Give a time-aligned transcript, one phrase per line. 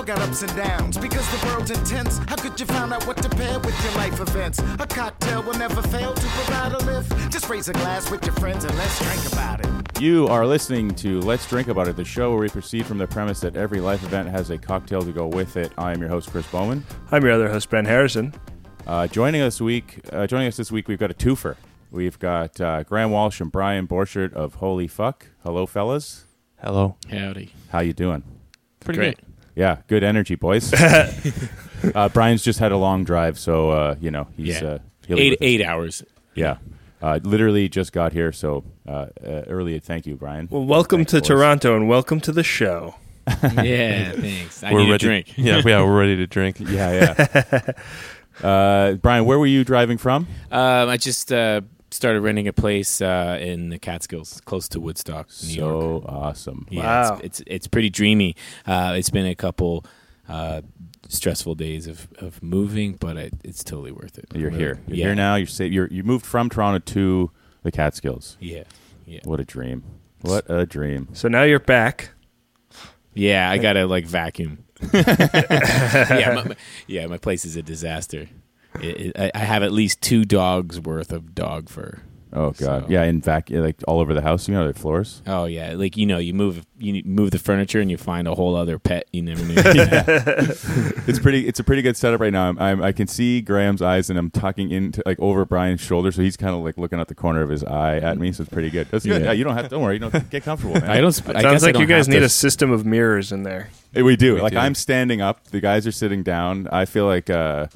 [0.00, 2.16] all got ups and downs because the world's intense.
[2.26, 4.58] How could you find out what to pair with your life events?
[4.78, 7.30] A cocktail will never fail to provide a lift.
[7.30, 10.00] Just raise a glass with your friends and let's drink about it.
[10.00, 13.06] You are listening to Let's Drink About It, the show where we proceed from the
[13.06, 15.70] premise that every life event has a cocktail to go with it.
[15.76, 16.82] I am your host, Chris Bowman.
[17.10, 18.32] I'm your other host, Ben Harrison.
[18.86, 21.56] Uh, joining us week, uh, joining us this week, we've got a twofer.
[21.90, 25.26] We've got uh, Graham Walsh and Brian Borchert of Holy Fuck.
[25.42, 26.24] Hello, fellas.
[26.56, 26.96] Hello.
[27.10, 27.52] Howdy.
[27.68, 28.22] How you doing?
[28.80, 29.16] Pretty Great.
[29.18, 29.29] good.
[29.60, 30.72] Yeah, good energy, boys.
[31.94, 34.68] uh, Brian's just had a long drive, so uh, you know he's Yeah.
[34.68, 36.02] uh, he'll Eight eight hours.
[36.34, 36.56] Yeah,
[37.02, 39.78] uh, literally just got here, so uh, uh, early.
[39.78, 40.48] Thank you, Brian.
[40.50, 41.28] Well, welcome Thanks, to boys.
[41.28, 42.94] Toronto and welcome to the show.
[43.42, 44.64] yeah, thanks.
[44.64, 44.94] I we're need ready.
[44.94, 45.34] a drink.
[45.36, 46.58] yeah, yeah, we're ready to drink.
[46.58, 47.72] Yeah, yeah.
[48.48, 50.26] uh, Brian, where were you driving from?
[50.50, 55.28] Um, I just uh, started renting a place uh, in the Catskills, close to Woodstock,
[55.44, 56.02] New York.
[56.04, 56.66] so awesome.
[56.70, 57.14] Yeah, Wow.
[57.22, 58.36] it's, it's it's pretty dreamy.
[58.66, 59.84] Uh, it's been a couple
[60.28, 60.62] uh,
[61.08, 64.26] stressful days of, of moving, but it, it's totally worth it.
[64.34, 64.78] You're here.
[64.86, 65.04] You're yeah.
[65.06, 65.34] here now.
[65.36, 67.30] You're sa- you're you moved from Toronto to
[67.62, 68.36] the Catskills.
[68.40, 68.64] Yeah,
[69.06, 69.82] yeah, What a dream!
[70.22, 71.08] What a dream!
[71.14, 72.10] So now you're back.
[73.14, 73.50] yeah.
[73.50, 74.64] I gotta like vacuum.
[74.92, 77.06] yeah, my, my- yeah.
[77.06, 78.28] My place is a disaster.
[78.82, 82.02] It, it, I, I have at least two dogs worth of dog fur.
[82.32, 83.02] Oh god, So- yeah.
[83.02, 84.46] In vac, like all over the house.
[84.46, 85.20] You know, the floors.
[85.26, 88.36] Oh yeah, like you know, you move you move the furniture and you find a
[88.36, 89.54] whole other pet you never knew.
[91.08, 91.48] It's pretty.
[91.48, 92.48] It's a pretty good setup right now.
[92.48, 96.12] I'm, I'm, I can see Graham's eyes, and I'm talking into like over Brian's shoulder,
[96.12, 98.30] so he's kind of like looking out the corner of his eye at me.
[98.30, 98.86] So it's pretty good.
[98.92, 99.22] That's good.
[99.22, 99.28] Yeah.
[99.28, 99.68] Yeah, you don't have.
[99.68, 99.94] Don't worry.
[99.94, 100.74] You don't get comfortable.
[100.80, 100.84] Man.
[100.88, 101.10] I don't.
[101.10, 103.32] Sp- I Sounds guess I like don't you guys need to- a system of mirrors
[103.32, 103.70] in there.
[103.96, 104.36] Eh, We do.
[104.36, 104.58] We like do.
[104.58, 105.48] I'm standing up.
[105.48, 106.68] The guys are sitting down.
[106.70, 107.66] I feel like uh,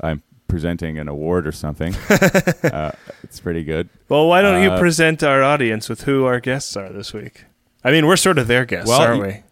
[0.00, 1.94] I'm presenting an award or something.
[2.10, 3.88] uh, it's pretty good.
[4.08, 7.44] Well, why don't you Uh, present our audience with who our guests are this week?
[7.84, 9.42] I mean, we're sort of their guests, Well, aren't y- we?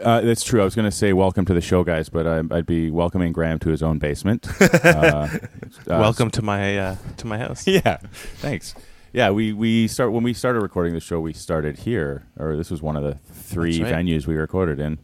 [0.00, 0.60] Uh, that's true.
[0.60, 3.32] I was going to say welcome to the show, guys, but I, I'd be welcoming
[3.32, 4.46] Graham to his own basement.
[4.84, 5.38] Uh, uh,
[5.86, 7.66] Welcome to my uh, to my house.
[7.66, 7.98] Yeah,
[8.36, 8.74] thanks.
[9.12, 11.20] Yeah, we we start when we started recording the show.
[11.20, 13.92] We started here, or this was one of the three right.
[13.94, 14.98] venues we recorded in.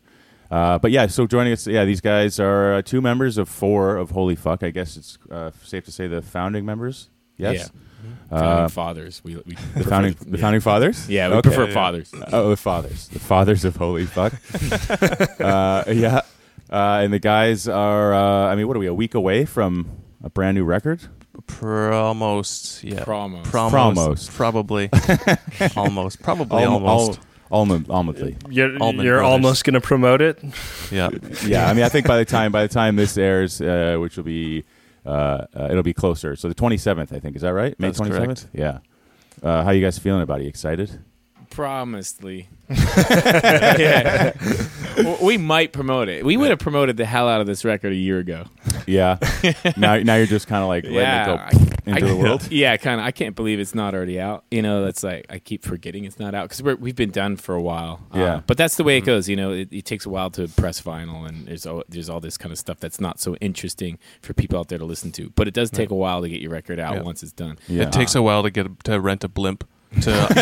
[0.51, 3.97] Uh, but yeah, so joining us, yeah, these guys are uh, two members of four
[3.97, 4.65] of Holy Fuck.
[4.65, 7.09] I guess it's uh, safe to say the founding members.
[7.37, 7.71] Yes,
[8.31, 9.23] founding uh, fathers.
[9.25, 11.09] We, we the founding the founding fathers.
[11.09, 11.49] Yeah, we Okay.
[11.51, 11.75] prefer yeah.
[11.75, 12.13] fathers.
[12.33, 14.33] Oh, the fathers, the fathers of Holy Fuck.
[15.41, 16.23] uh, yeah,
[16.69, 18.13] uh, and the guys are.
[18.13, 18.89] Uh, I mean, what are we?
[18.89, 19.89] A week away from
[20.25, 21.01] a brand new record.
[21.43, 22.83] Promos.
[22.83, 23.05] Yeah.
[23.05, 23.45] Promos.
[23.45, 23.95] Promos.
[23.95, 24.37] Promos.
[24.37, 24.91] Probably.
[25.77, 26.23] almost.
[26.23, 27.21] Probably Al- almost.
[27.51, 28.37] Al- almondly.
[28.49, 29.33] You're, Allman you're Brothers.
[29.33, 30.43] almost going to promote it.
[30.91, 31.11] yeah.
[31.47, 34.17] yeah, I mean, I think by the time by the time this airs, uh, which
[34.17, 34.65] will be,
[35.05, 35.09] uh,
[35.55, 36.37] uh, it'll be closer.
[36.37, 37.79] So the twenty seventh, I think, is that right?
[37.79, 38.47] May That's twenty seventh.
[38.53, 38.79] Yeah.
[39.43, 40.45] Uh, how you guys feeling about it?
[40.45, 41.01] You excited?
[41.51, 42.47] Promisely.
[43.79, 44.33] yeah.
[45.23, 46.27] We might promote it.
[46.27, 48.45] We would have promoted the hell out of this record a year ago.
[48.87, 49.17] Yeah.
[49.79, 51.59] now, now you're just kind of like letting Yeah, it go
[51.93, 52.49] into I- the world.
[52.51, 53.07] Yeah, kind of.
[53.07, 54.45] I can't believe it's not already out.
[54.51, 57.55] You know, that's like I keep forgetting it's not out because we've been done for
[57.55, 58.01] a while.
[58.15, 58.41] Uh, Yeah.
[58.47, 59.27] but that's the way it goes.
[59.27, 62.21] You know, it, it takes a while to press vinyl, and there's all, there's all
[62.21, 65.31] this kind of stuff that's not so interesting for people out there to listen to.
[65.31, 67.03] But it does take a while to get your record out Yeah.
[67.03, 67.59] once it's done.
[67.69, 67.85] Yeah.
[67.85, 70.01] It takes a while to get to rent a blimp to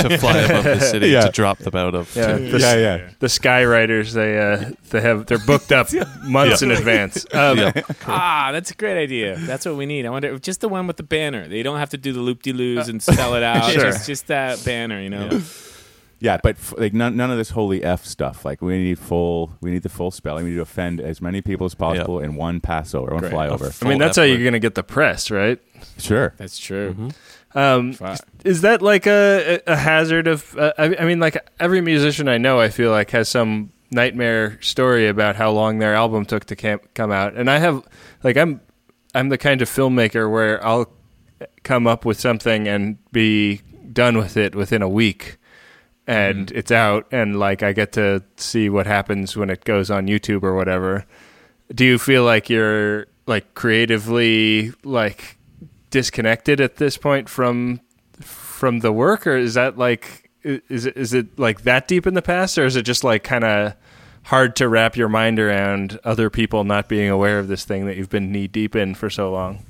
[0.08, 1.22] to fly above the city Yeah.
[1.22, 2.14] to drop them out of.
[2.14, 3.10] Yeah, the, yeah, yeah.
[3.18, 5.88] the skywriters they uh, they have they're booked up
[6.24, 7.26] months in advance.
[7.34, 7.72] Um, yeah.
[8.06, 9.36] Ah, that's a great idea.
[9.38, 10.06] That's what we need.
[10.06, 11.46] I wonder, just the one with the banner.
[11.48, 13.70] They don't have to do the loop de loos and spell it out.
[13.70, 13.82] Sure.
[13.82, 15.40] Just, just that banner, you know.
[16.20, 18.44] Yeah, but f- like none, none of this holy f stuff.
[18.44, 20.44] Like we need full, we need the full spelling.
[20.44, 23.32] We need to offend as many people as possible in one passover, one Great.
[23.32, 23.60] flyover.
[23.84, 24.32] I mean, Full that's how effort.
[24.32, 25.60] you're going to get the press, right?
[25.98, 26.34] Sure.
[26.36, 26.94] That's true.
[26.94, 27.14] Mhm.
[27.54, 27.94] Um,
[28.44, 30.56] is that like a, a hazard of?
[30.56, 34.60] Uh, I, I mean, like every musician I know, I feel like has some nightmare
[34.60, 37.34] story about how long their album took to cam- come out.
[37.34, 37.82] And I have,
[38.22, 38.60] like, I'm,
[39.14, 40.92] I'm the kind of filmmaker where I'll
[41.62, 45.38] come up with something and be done with it within a week,
[46.06, 50.06] and it's out, and like I get to see what happens when it goes on
[50.06, 51.06] YouTube or whatever.
[51.74, 55.37] Do you feel like you're like creatively like
[55.90, 57.80] disconnected at this point from
[58.20, 62.14] from the work or is that like is it is it like that deep in
[62.14, 63.74] the past or is it just like kind of
[64.24, 67.96] hard to wrap your mind around other people not being aware of this thing that
[67.96, 69.64] you've been knee deep in for so long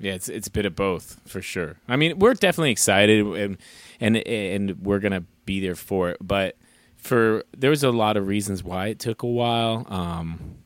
[0.00, 1.76] Yeah, it's it's a bit of both for sure.
[1.88, 3.58] I mean, we're definitely excited and
[4.00, 6.18] and and we're gonna be there for it.
[6.20, 6.56] But
[6.96, 9.86] for there was a lot of reasons why it took a while.
[9.88, 10.58] Um,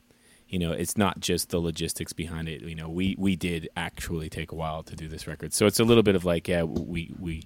[0.53, 2.61] you know, it's not just the logistics behind it.
[2.61, 5.79] You know, we we did actually take a while to do this record, so it's
[5.79, 7.43] a little bit of like, yeah, we we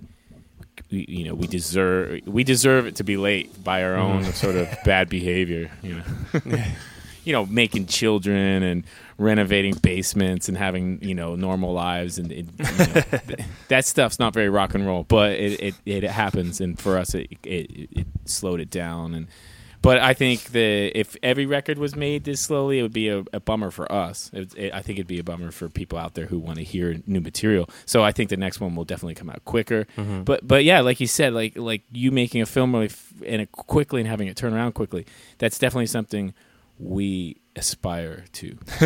[0.90, 4.34] you know, we deserve we deserve it to be late by our own mm.
[4.34, 5.72] sort of bad behavior.
[5.82, 6.04] You know,
[7.24, 8.84] you know, making children and
[9.18, 14.34] renovating basements and having you know normal lives and, and you know, that stuff's not
[14.34, 18.08] very rock and roll, but it it, it happens, and for us, it, it it
[18.26, 19.28] slowed it down and.
[19.82, 23.24] But I think that if every record was made this slowly, it would be a,
[23.32, 24.30] a bummer for us.
[24.34, 26.64] It, it, I think it'd be a bummer for people out there who want to
[26.64, 27.70] hear new material.
[27.86, 29.88] So I think the next one will definitely come out quicker.
[30.24, 33.42] But but yeah, like you said, like like you making a film really f- and
[33.42, 35.06] it quickly and having it turn around quickly,
[35.38, 36.34] that's definitely something
[36.80, 38.58] we aspire to.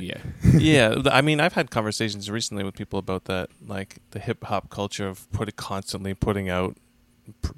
[0.00, 0.18] yeah,
[0.52, 4.68] yeah, I mean, I've had conversations recently with people about that, like the hip hop
[4.70, 6.76] culture of putting constantly putting out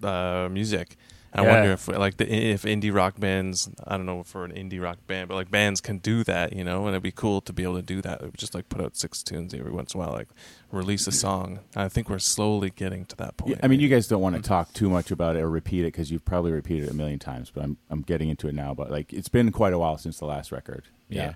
[0.02, 0.96] uh, music.
[1.32, 1.52] I Yeah.
[1.52, 4.98] wonder if like the, if indie rock bands, I don't know for an indie rock
[5.06, 7.62] band, but like bands can do that, you know, and it'd be cool to be
[7.62, 8.34] able to do that.
[8.36, 10.28] Just like put out six tunes every once in a while, like
[10.72, 11.60] release a song.
[11.76, 13.50] I think we're slowly getting to that point.
[13.52, 14.48] Yeah, I mean, you guys don't want to mm-hmm.
[14.48, 17.18] talk too much about it or repeat it because you've probably repeated it a million
[17.18, 17.50] times.
[17.50, 18.72] But I'm I'm getting into it now.
[18.74, 20.84] But like, it's been quite a while since the last record.
[21.08, 21.34] Yeah.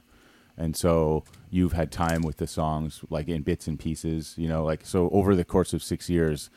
[0.56, 4.34] And so you've had time with the songs, like in bits and pieces.
[4.36, 6.50] You know, like so over the course of six years,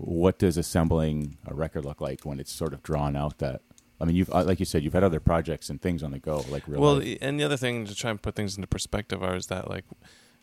[0.00, 3.38] what does assembling a record look like when it's sort of drawn out?
[3.38, 3.62] That
[4.00, 6.18] I mean, you've uh, like you said, you've had other projects and things on the
[6.18, 6.80] go, like real.
[6.80, 7.18] Well, life.
[7.20, 9.84] and the other thing to try and put things into perspective are is that like,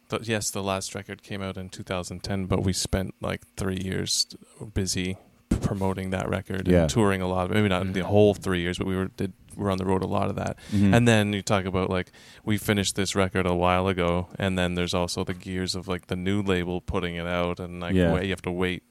[0.10, 4.28] the, yes, the last record came out in 2010, but we spent like three years
[4.74, 5.18] busy
[5.50, 6.82] promoting that record Yeah.
[6.82, 7.50] and touring a lot.
[7.50, 10.08] Maybe not the whole three years, but we were did were on the road a
[10.08, 10.56] lot of that.
[10.72, 10.94] Mhm.
[10.96, 12.12] And then you talk about like
[12.46, 16.08] we finished this record a while ago, and then there's also the gears of like
[16.08, 18.14] the new label putting it out, and like Yeah.
[18.14, 18.84] wait, you have to wait,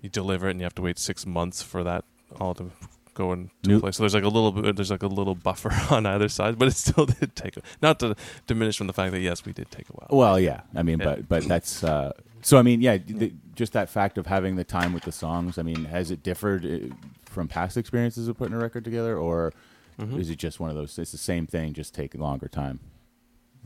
[0.00, 2.04] you deliver it, and you have to wait six months for that
[2.40, 2.70] all to
[3.14, 3.96] go into New- place.
[3.96, 6.68] So there's like a little bit, there's like a little buffer on either side, but
[6.68, 7.56] it still did take.
[7.80, 8.14] Not to
[8.46, 10.08] diminish from the fact that yes, we did take a while.
[10.10, 10.62] Well, yeah.
[10.74, 11.04] I mean, Yeah.
[11.06, 12.12] but but that's uh,
[12.42, 12.58] so.
[12.58, 12.98] I mean, yeah.
[12.98, 15.56] The, just that fact of having the time with the songs.
[15.58, 16.94] I mean, has it differed uh,
[17.24, 19.52] from past experiences of putting a record together, or
[19.98, 20.20] Mhm.
[20.20, 20.98] is it just one of those?
[20.98, 22.80] It's the same thing, just take longer time.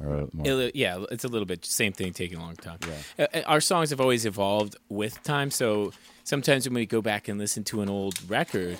[0.00, 2.78] Or more, It- yeah, it's a little bit same thing, taking a long time.
[2.86, 3.24] Yeah.
[3.24, 5.92] Uh, uh, our songs have always evolved with time, so
[6.30, 8.78] sometimes when we go back and listen to an old record,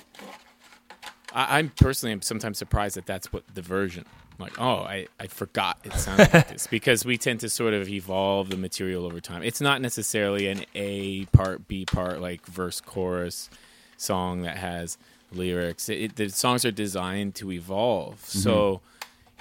[1.33, 4.05] I, I'm personally am sometimes surprised that that's what the version.
[4.39, 7.89] Like, oh, I, I forgot it sounded like this because we tend to sort of
[7.89, 9.43] evolve the material over time.
[9.43, 13.49] It's not necessarily an A part, B part, like verse, chorus
[13.97, 14.97] song that has
[15.31, 15.89] lyrics.
[15.89, 18.23] It, it- the songs are designed to evolve.
[18.25, 18.81] So,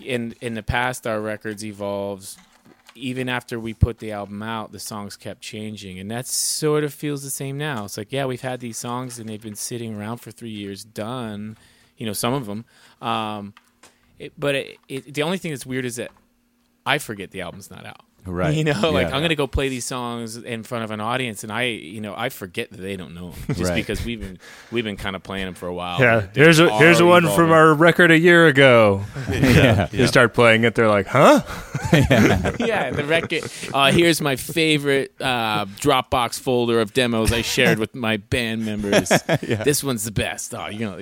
[0.00, 0.04] mm-hmm.
[0.04, 2.36] in in the past, our records evolved
[2.94, 6.92] even after we put the album out, the songs kept changing, and that sort of
[6.92, 7.84] feels the same now.
[7.84, 10.84] It's like, yeah, we've had these songs and they've been sitting around for three years,
[10.84, 11.56] done.
[11.96, 12.64] You know, some of them.
[13.00, 13.54] Um,
[14.18, 16.10] it, but it, it, the only thing that's weird is that
[16.84, 18.02] I forget the album's not out.
[18.26, 18.54] Right.
[18.54, 19.16] You know, like Yeah.
[19.16, 22.14] I'm gonna go play these songs in front of an audience, and I, you know,
[22.16, 23.74] I forget that they don't know them just Right.
[23.76, 24.38] because we've been
[24.70, 26.00] we've been kind of playing them for a while.
[26.00, 29.02] Yeah, They're here's a here's a already one from our record a year ago.
[29.30, 29.88] yeah.
[29.92, 31.42] You start playing it, they're like, "Huh?"
[31.92, 33.42] yeah, the record.
[33.74, 39.08] Uh, here's my favorite uh, Dropbox folder of demos I shared with my band members.
[39.40, 40.54] This one's the best.
[40.54, 40.98] Oh, you know,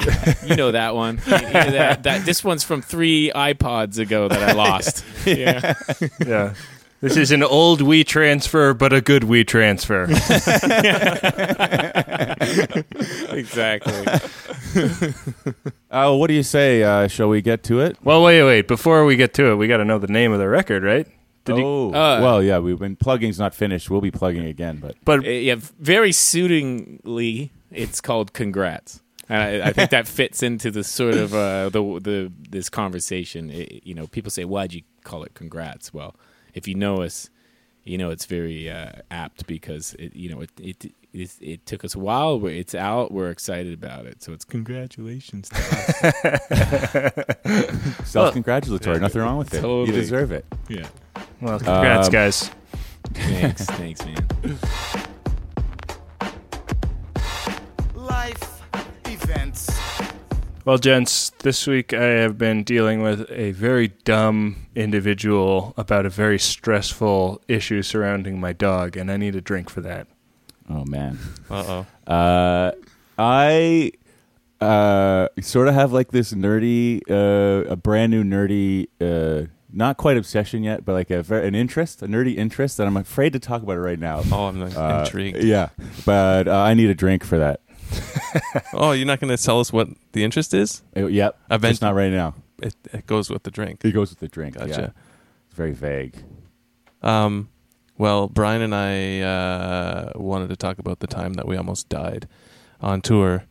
[0.47, 1.21] you know that one.
[1.27, 5.05] You know that, that this one's from three iPods ago that I lost.
[5.27, 5.75] Yeah,
[6.25, 6.55] Yeah.
[7.01, 10.09] This is an old WeTransfer, but a good WeTransfer.
[13.33, 14.05] exactly.
[15.91, 16.83] Oh, what do you say?
[16.83, 17.97] Uh, shall we get to it?
[18.03, 18.69] well, wait, wait.
[18.69, 21.07] Before we get to it, we got to know the name of the record, right?
[21.45, 22.59] Did you, oh, Uh, well, yeah.
[22.59, 23.91] We've been plugging's not finished.
[23.91, 29.01] We'll be plugging again, but but Uh, yeah, very suitingly, it's called "Congrats."
[29.31, 33.51] And I, I think that fits into the sort of uh, the the this conversation.
[33.51, 36.17] It- you know, people say, "Why'd you call it Congrats?" Well,
[36.59, 37.31] if you know us,
[37.85, 40.85] you know it's very uh, apt because it, you know it it,
[41.15, 42.39] it it took us a while.
[42.39, 43.11] We're- It's out.
[43.13, 44.23] We're excited about it.
[44.23, 45.49] So it's congratulations.
[45.49, 46.03] To us.
[48.11, 49.01] self-congratulatory.
[49.01, 49.61] Nothing wrong with it.
[49.61, 49.87] Totally.
[49.87, 50.45] You deserve it.
[50.69, 50.87] yeah.
[51.41, 52.51] well, congrats, Um, guys.
[53.15, 53.65] Thanks.
[53.65, 54.27] Thanks, man.
[57.95, 58.63] Life
[59.07, 59.71] events.
[60.65, 66.11] Well, gents, this week I have been dealing with a very dumb individual about a
[66.11, 70.09] very stressful issue surrounding my dog, and I need a drink for that.
[70.69, 71.19] Oh man.
[71.49, 72.13] Uh oh.
[72.13, 72.73] Uh,
[73.19, 73.93] I
[74.61, 80.19] uh, sort of have like this nerdy, uh, a brand new nerdy, uh, not quite
[80.19, 83.39] obsession yet, but like a ver- an interest, a nerdy interest that I'm afraid to
[83.39, 84.23] talk about it right now.
[84.31, 85.43] Oh, I'm like, Uh, intrigued.
[85.43, 85.71] Yeah,
[86.05, 87.61] but uh, I need a drink for that.
[88.73, 90.83] Oh, you're not going to tell us what the interest is?
[90.97, 92.35] Uh, yep, Event- just not right now.
[92.63, 93.85] It, it goes with the drink.
[93.85, 94.57] It goes with the drink.
[94.57, 94.69] Gotcha.
[94.69, 95.03] Yeah.
[95.47, 96.17] It's very vague.
[97.03, 97.49] Um,
[97.97, 102.27] well, Brian and I uh, wanted to talk about the time that we almost died.
[102.81, 103.45] on tour,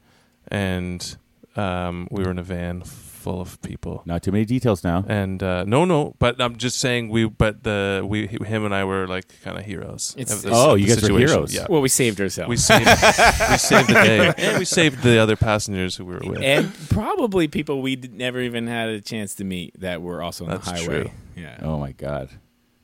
[0.50, 1.18] and
[1.56, 2.82] um, we were in a van
[3.28, 4.02] full of people.
[4.06, 5.04] Not too many details now.
[5.08, 7.26] And uh, no, no, but I'm just saying we.
[7.26, 10.16] But the we him and I were like kind of heroes.
[10.18, 11.28] It's- of this- Oh, of you the guys were situation.
[11.36, 11.54] heroes.
[11.56, 12.50] Yeah, Well, we saved ourselves.
[12.50, 16.32] we saved we saved the day, and we saved the other passengers who we were
[16.32, 16.42] with.
[16.42, 20.46] and probably people we d- never even had a chance to meet that were also
[20.46, 21.02] on That's the highway.
[21.04, 21.12] true.
[21.36, 21.60] Yeah.
[21.62, 22.30] Oh my god.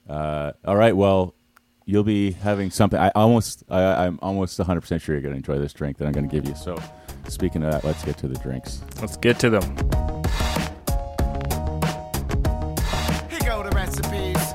[0.09, 0.95] Uh, all right.
[0.95, 1.33] Well,
[1.85, 2.99] you'll be having something.
[2.99, 3.63] I almost.
[3.69, 6.27] I, I'm almost 100 percent sure you're going to enjoy this drink that I'm going
[6.29, 6.55] to give you.
[6.55, 6.77] So,
[7.31, 8.81] speaking of that, let's get to the drinks.
[9.01, 9.63] Let's get to them.
[13.29, 14.53] Here go the recipes.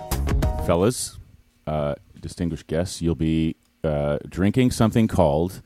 [0.67, 1.19] fellas,
[1.67, 5.63] uh, distinguished guests, you'll be uh, drinking something called.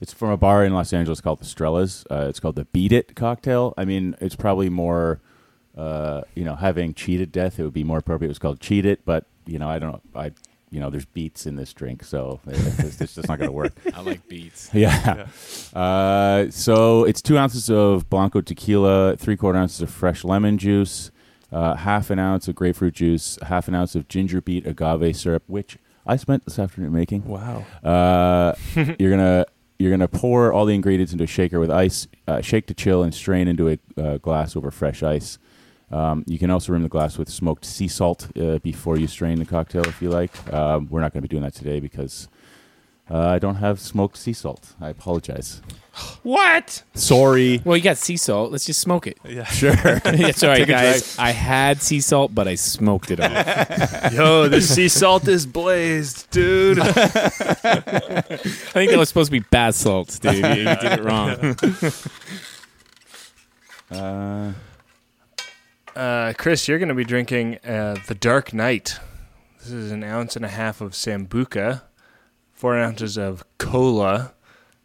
[0.00, 2.04] It's from a bar in Los Angeles called the Strellas.
[2.10, 3.72] Uh, it's called the Beat It cocktail.
[3.78, 5.20] I mean, it's probably more,
[5.76, 7.58] uh, you know, having cheated death.
[7.58, 8.28] It would be more appropriate.
[8.28, 10.00] It was called Cheat It, but you know, I don't know.
[10.14, 10.32] I,
[10.70, 13.72] you know, there's beets in this drink, so it's, it's just not going to work.
[13.94, 14.70] I like beets.
[14.74, 15.26] Yeah.
[15.72, 21.10] Uh, so it's two ounces of Blanco tequila, three quarter ounces of fresh lemon juice,
[21.52, 25.44] uh, half an ounce of grapefruit juice, half an ounce of ginger beet agave syrup,
[25.46, 27.24] which I spent this afternoon making.
[27.24, 27.64] wow.
[27.82, 28.54] Uh,
[28.98, 29.46] you're gonna
[29.78, 33.02] you're gonna pour all the ingredients into a shaker with ice, uh, shake to chill,
[33.02, 35.38] and strain into a uh, glass over fresh ice.
[35.90, 39.38] Um, you can also rim the glass with smoked sea salt uh, before you strain
[39.38, 40.52] the cocktail if you like.
[40.52, 42.28] Um, we're not going to be doing that today because
[43.08, 44.74] uh, I don't have smoked sea salt.
[44.80, 45.62] I apologize.
[46.22, 46.82] What?
[46.92, 47.62] Sorry.
[47.64, 48.52] Well, you got sea salt.
[48.52, 49.16] Let's just smoke it.
[49.24, 49.44] Yeah.
[49.44, 49.72] Sure.
[50.04, 51.18] It's all right, Take guys.
[51.18, 53.32] I had sea salt, but I smoked it off.
[54.12, 56.78] Yo, the sea salt is blazed, dude.
[56.80, 60.34] I think that was supposed to be bath salts, dude.
[60.34, 61.56] You, you did it wrong.
[63.90, 64.52] Uh,
[65.96, 69.00] Uh, Chris, you're going to be drinking uh, the Dark Knight.
[69.58, 71.84] This is an ounce and a half of sambuca,
[72.52, 74.34] four ounces of cola,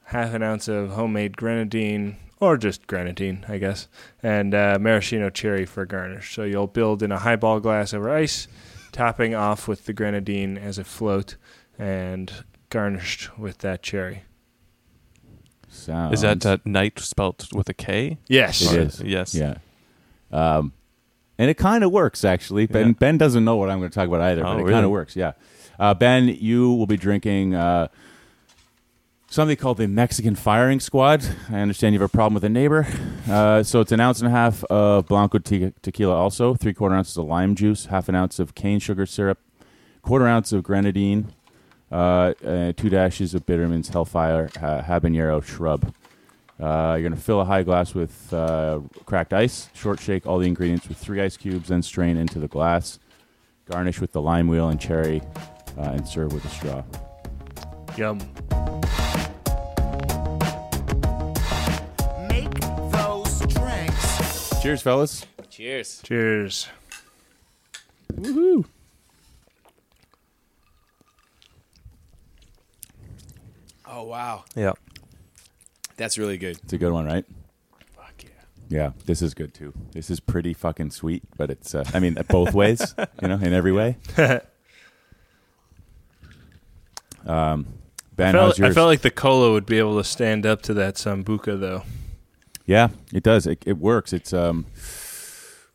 [0.05, 3.89] half an ounce of homemade grenadine, or just grenadine, I guess,
[4.23, 6.33] and uh, maraschino cherry for garnish.
[6.33, 8.47] So you'll build in a highball glass over ice,
[8.93, 11.35] topping off with the grenadine as a float,
[11.77, 14.23] and garnished with that cherry.
[15.67, 16.13] sounds.
[16.13, 18.17] Is that uh, night spelt with a K?
[18.29, 18.61] Yes.
[18.61, 19.01] It is.
[19.01, 19.35] Yes.
[19.35, 19.57] Yeah.
[20.31, 20.71] Um,
[21.41, 22.67] and it kind of works actually.
[22.67, 22.93] Ben Yeah.
[22.93, 24.71] Ben doesn't know what I'm going to talk about either, Oh, but it really?
[24.73, 25.15] kind of works.
[25.15, 25.31] Yeah.
[25.79, 27.87] Uh, ben, you will be drinking uh,
[29.29, 31.25] something called the Mexican Firing Squad.
[31.49, 32.85] I understand you have a problem with a neighbor.
[33.29, 36.95] Uh, so it's an ounce and a half of Blanco te- tequila, also three quarter
[36.95, 39.39] ounces of lime juice, half an ounce of cane sugar syrup,
[40.03, 41.33] quarter ounce of grenadine,
[41.91, 45.93] uh, uh, two dashes of Bittermens Hellfire uh, habanero shrub.
[46.61, 50.37] Uh, you're going to fill a high glass with uh, cracked ice, short shake all
[50.37, 52.99] the ingredients with three ice cubes, then strain into the glass.
[53.65, 55.21] Garnish with the lime wheel and cherry,
[55.77, 56.83] uh, and serve with a straw.
[57.97, 58.19] Yum.
[62.29, 62.59] Make
[62.91, 64.61] those drinks.
[64.61, 65.25] Cheers, fellas.
[65.49, 66.01] Cheers.
[66.03, 66.67] Cheers.
[68.13, 68.65] Woohoo!
[73.87, 74.43] Oh, wow.
[74.55, 74.73] Yeah.
[76.01, 76.57] That's really good.
[76.63, 77.23] It's a good one, right?
[77.95, 78.29] Fuck yeah.
[78.69, 79.71] Yeah, this is good too.
[79.91, 83.53] This is pretty fucking sweet, but it's, uh, I mean, both ways, you know, in
[83.53, 83.97] every way.
[87.23, 87.67] Um,
[88.15, 90.63] ben, I how's felt, I felt like the cola would be able to stand up
[90.63, 91.83] to that sambuca, though.
[92.65, 93.45] Yeah, it does.
[93.45, 94.11] It, it works.
[94.11, 94.65] It's um,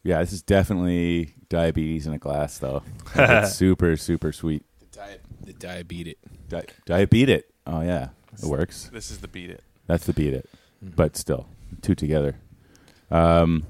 [0.03, 2.83] yeah, this is definitely diabetes in a glass, though.
[3.15, 4.65] It's super, super sweet.
[4.81, 6.17] The, di- the diabetes.
[6.49, 7.43] Di- diabetes.
[7.65, 8.09] Oh yeah,
[8.43, 8.91] it works.
[8.93, 9.63] This is the beat it.
[9.87, 10.49] That's the beat it,
[10.83, 11.47] but still
[11.83, 12.37] two together.
[13.11, 13.65] Um,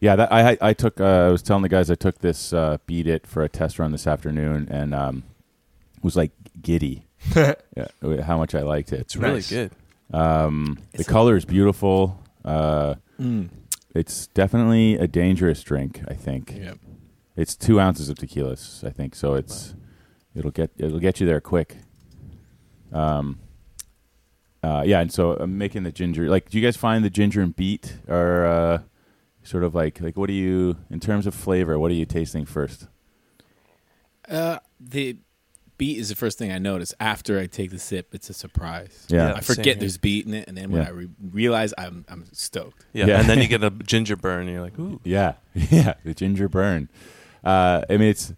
[0.00, 1.00] yeah, that I I, I took.
[1.00, 3.78] Uh, I was telling the guys I took this uh, beat it for a test
[3.78, 5.22] run this afternoon, and um,
[6.02, 7.04] was like giddy.
[7.36, 7.54] yeah,
[8.24, 9.00] how much I liked it.
[9.00, 9.50] It's really Nice.
[9.50, 9.70] good.
[10.12, 12.22] Um, the It's a- color is beautiful.
[12.44, 13.48] Uh, Mm.
[13.94, 16.02] it's definitely a dangerous drink.
[16.06, 16.78] I think Yep.
[17.34, 18.52] it's two ounces of tequila.
[18.84, 19.34] I think so.
[19.34, 19.74] It's
[20.34, 21.76] it'll get it'll get you there quick.
[22.92, 23.38] Um.
[24.62, 26.28] Uh, yeah, and so I'm making the ginger.
[26.28, 28.78] Like, do you guys find the ginger and beet are uh,
[29.42, 31.78] sort of like like what do you in terms of flavor?
[31.78, 32.88] What are you tasting first?
[34.28, 35.18] Uh, the
[35.78, 36.92] beet is the first thing I notice.
[36.98, 39.06] After I take the sip, it's a surprise.
[39.08, 39.34] Yeah, Yeah.
[39.34, 40.88] I forget there's beet in it, and then when Yeah.
[40.88, 42.84] I re- realize, I'm I'm stoked.
[42.92, 43.06] Yeah.
[43.06, 43.20] Yeah.
[43.20, 44.42] And then you get a ginger burn.
[44.42, 45.00] And you're like, ooh.
[45.04, 46.88] Yeah, yeah, the ginger burn.
[47.44, 48.32] Uh, I mean, it's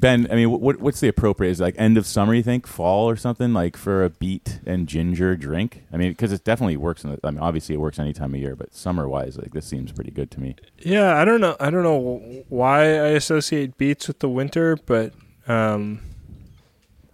[0.00, 0.28] Ben.
[0.30, 1.50] I mean, what what's the appropriate?
[1.50, 2.34] Is it like end of summer?
[2.34, 5.84] You think fall or something like for a beet and ginger drink?
[5.92, 7.04] I mean, because it definitely works.
[7.04, 9.52] In the, I mean, obviously it works any time of year, but summer wise, like
[9.52, 10.56] this seems pretty good to me.
[10.78, 11.56] Yeah, I don't know.
[11.60, 15.12] I don't know why I associate beets with the winter, but
[15.46, 16.00] um,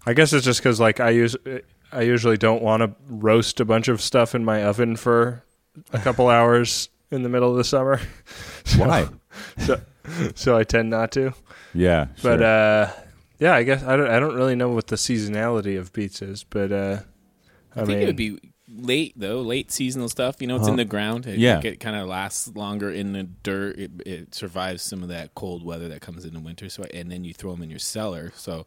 [0.06, 1.36] I guess it's just because like I use
[1.92, 5.42] I usually don't want to roast a bunch of stuff in my oven for
[5.92, 8.00] a couple hours in the middle of the summer.
[8.66, 9.08] So- Why?
[9.58, 9.78] So,
[10.34, 11.32] so I tend not to.
[11.72, 12.44] Yeah, But sure.
[12.44, 12.90] uh,
[13.38, 14.08] yeah, I guess I don't.
[14.08, 17.00] I don't really know what the seasonality of beets is, but uh,
[17.74, 20.36] I, I think mean, it would be late though, late seasonal stuff.
[20.40, 21.26] You know, it's in the ground.
[21.26, 21.60] It, Yeah.
[21.62, 23.78] it kind of lasts longer in the dirt.
[23.78, 26.68] It, it survives some of that cold weather that comes in the winter.
[26.68, 28.32] So, and then you throw them in your cellar.
[28.36, 28.66] So,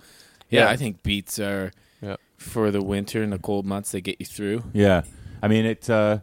[0.49, 0.69] yeah, Yeah.
[0.69, 2.15] I think beets are Yeah.
[2.37, 3.91] for the winter and the cold months.
[3.91, 4.63] They get you through.
[4.73, 5.03] yeah.
[5.41, 5.89] I mean it.
[5.89, 6.19] Uh,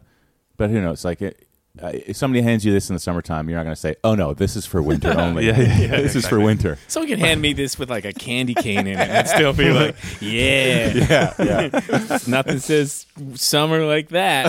[0.57, 1.03] but who knows?
[1.05, 1.44] Like it.
[1.81, 4.15] Uh, if somebody hands you this in the summertime, you're not going to say, "Oh
[4.15, 6.77] no, this is for winter only." Yeah, yeah, yeah, this is for winter.
[6.87, 9.71] Someone can hand me this with like a candy cane in it and still be
[9.71, 10.93] like, yeah.
[10.93, 12.17] Yeah, yeah.
[12.27, 14.45] Nothing says summer like that.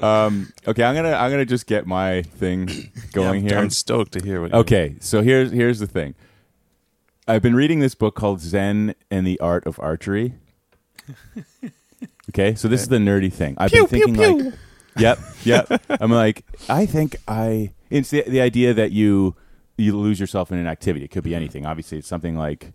[0.00, 3.58] Um, okay, I'm gonna I'm gonna just get my thing going I'm, here.
[3.58, 4.54] I'm stoked to hear what.
[4.54, 6.14] Okay, so here's here's the thing.
[7.28, 10.34] I've been reading this book called Zen and the Art of Archery.
[12.30, 13.54] Okay, so this is the nerdy thing.
[13.58, 14.54] I've been thinking like,
[14.96, 15.68] yep, yep.
[15.88, 17.72] I'm like, I think I.
[17.90, 19.36] It's the the idea that you
[19.76, 21.04] you lose yourself in an activity.
[21.04, 21.66] It could be anything.
[21.66, 22.72] Obviously, it's something like.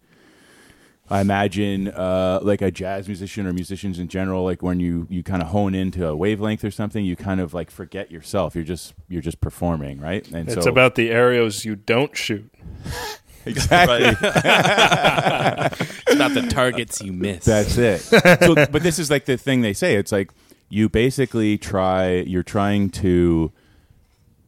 [1.09, 5.23] I imagine, uh, like a jazz musician or musicians in general, like when you, you
[5.23, 8.55] kind of hone into a wavelength or something, you kind of like forget yourself.
[8.55, 10.29] You're just you're just performing, right?
[10.33, 12.51] And it's so, about the arrows you don't shoot.
[13.45, 14.17] exactly.
[16.07, 17.45] It's about the targets you miss.
[17.45, 17.99] That's it.
[17.99, 19.95] so, but this is like the thing they say.
[19.95, 20.31] It's like
[20.69, 22.11] you basically try.
[22.15, 23.51] You're trying to.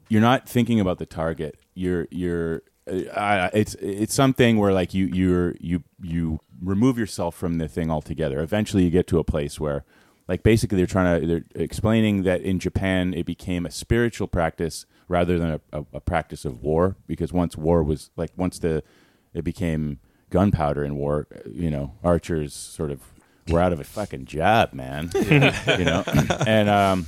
[0.07, 1.59] You're not thinking about the target.
[1.73, 2.63] You're you're.
[2.87, 7.91] Uh, it's it's something where like you you're you you remove yourself from the thing
[7.91, 8.39] altogether.
[8.39, 9.83] Eventually, you get to a place where,
[10.27, 14.85] like, basically, they're trying to they're explaining that in Japan it became a spiritual practice
[15.07, 18.83] rather than a, a, a practice of war because once war was like once the
[19.33, 19.99] it became
[20.29, 23.01] gunpowder in war, you know, archers sort of
[23.49, 25.09] were out of a fucking job, man.
[25.15, 26.03] you know,
[26.47, 27.07] and um,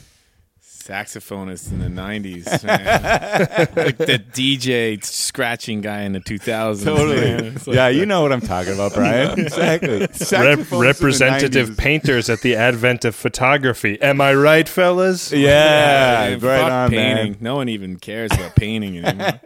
[0.62, 2.64] Saxophonists in the 90s.
[2.64, 3.68] man.
[3.76, 6.86] like the DJ scratching guy in the 2000s.
[6.86, 7.46] man.
[7.56, 9.40] It's like yeah, the- you know what I'm talking about, Brian.
[9.46, 10.00] exactly.
[10.00, 14.02] Rep- Saxophonists in the representative painters at the advent of photography.
[14.02, 15.32] Am I right, fellas?
[15.32, 17.32] Yeah, man, right fuck on, painting.
[17.34, 17.38] man.
[17.42, 19.40] No one even cares about painting anymore.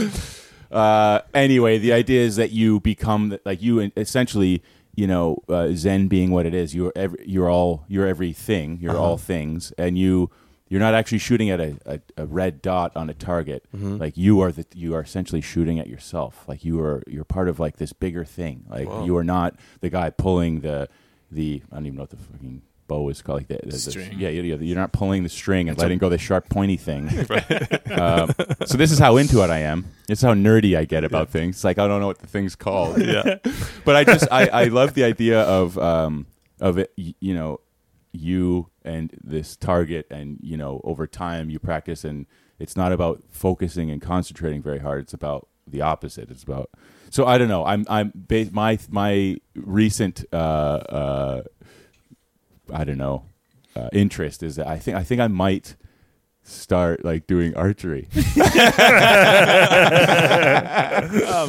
[0.70, 4.62] Uh, anyway, the idea is that you become like you essentially,
[5.00, 6.74] you know, uh, Zen being what it is.
[6.74, 8.78] You're every, you're all you're everything.
[8.82, 10.30] You're all things, and you
[10.68, 13.64] you're not actually shooting at a, a, a red dot on a target.
[13.72, 16.44] Like you are the you are essentially shooting at yourself.
[16.46, 18.66] Like you are you're part of like this bigger thing.
[18.68, 19.06] Like Whoa.
[19.06, 20.90] you are not the guy pulling the
[21.30, 22.60] the I don't even know what the fucking
[22.90, 23.40] bow is called.
[23.40, 24.18] Like the, the, the- String.
[24.18, 27.08] yeah, you- you're not pulling the string and letting go the sharp pointy thing.
[27.98, 28.30] um,
[28.66, 29.86] so this is how into it I am.
[30.08, 31.56] This is how nerdy I get about things.
[31.56, 32.98] It's like I don't know what the thing's called.
[33.10, 33.36] Yeah.
[33.84, 36.26] but I just I, I love the idea of um
[36.60, 37.60] of it you know
[38.12, 42.26] you and this target and you know over time you practice and
[42.58, 46.68] it's not about focusing and concentrating very hard it's about the opposite it's about
[47.08, 48.12] so I don't know I'm I'm
[48.52, 51.42] my my recent uh uh
[52.72, 53.24] I don't know
[53.76, 55.76] uh, interest is that I think I think I might
[56.42, 58.22] start like doing archery oh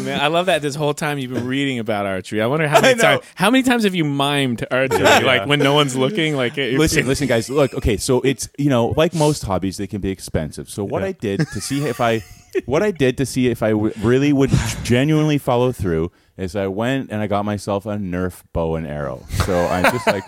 [0.03, 0.61] man, I love that.
[0.61, 2.41] This whole time you've been reading about archery.
[2.41, 5.03] I wonder how many times how many times have you mimed archery?
[5.25, 6.35] Like when no one's looking.
[6.35, 7.49] Like listen, listen, guys.
[7.49, 10.69] Look, okay, so it's you know, like most hobbies, they can be expensive.
[10.69, 11.07] So what Yeah.
[11.09, 12.21] I did to see if I,
[12.65, 14.51] what I did to see if I w- really would
[14.83, 19.23] genuinely follow through is I went and I got myself a Nerf bow and arrow.
[19.45, 20.23] So I'm just like,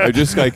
[0.00, 0.54] I just like,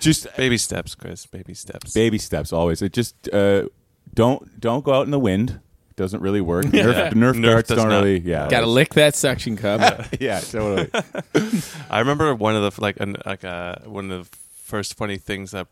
[0.00, 1.26] just Baby steps, Chris.
[1.26, 1.92] Baby steps.
[1.94, 2.82] baby steps always.
[2.82, 3.68] It just uh,
[4.14, 5.60] don't don't go out in the wind.
[5.96, 6.66] Doesn't really work.
[6.66, 7.96] Nerf, Nerf, Nerf darts don't not.
[8.04, 8.20] really.
[8.20, 10.06] Yeah, Gotta lick that suction cup.
[10.20, 10.90] yeah, totally.
[11.90, 15.52] I remember one of the like an, like uh, one of the first funny things
[15.52, 15.68] that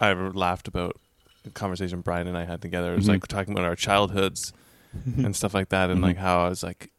[0.00, 0.98] I ever laughed about.
[1.46, 2.92] A conversation Brian and I had together.
[2.94, 3.10] It was Mhm.
[3.10, 4.52] like talking about our childhoods
[5.16, 6.90] and stuff like that, and like how I was like,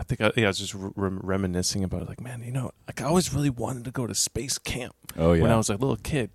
[0.00, 2.70] I think I, yeah, I was just rem- reminiscing about it, like, man, you know,
[2.88, 5.42] like I always really wanted to go to space camp Oh yeah.
[5.42, 6.30] when I was like a little kid.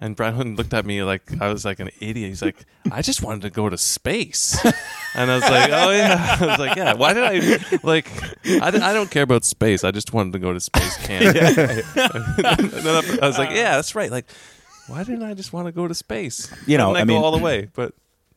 [0.00, 2.28] And Brian looked at me like I was like an idiot.
[2.30, 4.58] He's like, I just wanted to go to space.
[5.14, 6.36] And I was like, oh yeah.
[6.40, 6.94] I was like, yeah.
[6.94, 8.08] Why did I like?
[8.46, 9.84] I, I don't care about space.
[9.84, 11.36] I just wanted to go to space camp.
[11.36, 14.10] then I was like, yeah, that's right.
[14.10, 14.24] Like,
[14.88, 16.50] why didn't I just want to go to space?
[16.66, 17.68] You know, I didn't go mean- all the way.
[17.74, 17.92] But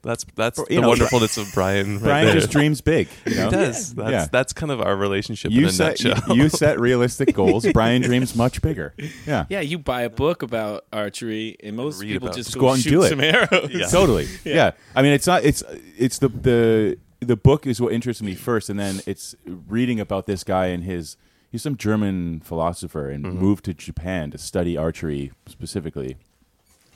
[0.05, 1.95] that's that's You the know, wonderfulness of Brian.
[1.95, 2.35] Right Brian there.
[2.35, 3.09] just dreams big.
[3.25, 3.45] You know?
[3.45, 3.93] He does.
[3.95, 4.27] That's Yeah.
[4.31, 6.35] that's kind of our relationship You in a set nutshell.
[6.37, 7.65] you, you set realistic goals.
[7.73, 8.93] Brian dreams much bigger.
[9.27, 9.45] Yeah.
[9.49, 12.67] yeah, you buy a book about archery, and most Read people just Just go, go
[12.69, 13.09] out and shoot do it.
[13.09, 13.69] some arrows.
[13.73, 13.87] Yeah.
[13.87, 14.71] totally yeah.
[14.95, 15.63] i mean it's not it's
[15.97, 20.27] it's the the the book is what interests me first and then it's reading about
[20.27, 21.17] this guy and his
[21.51, 26.17] he's some German philosopher and moved to Japan to study archery specifically,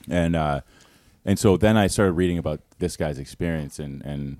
[0.08, 0.60] and uh,
[1.24, 4.38] and so then I started reading about this guy's experience, and and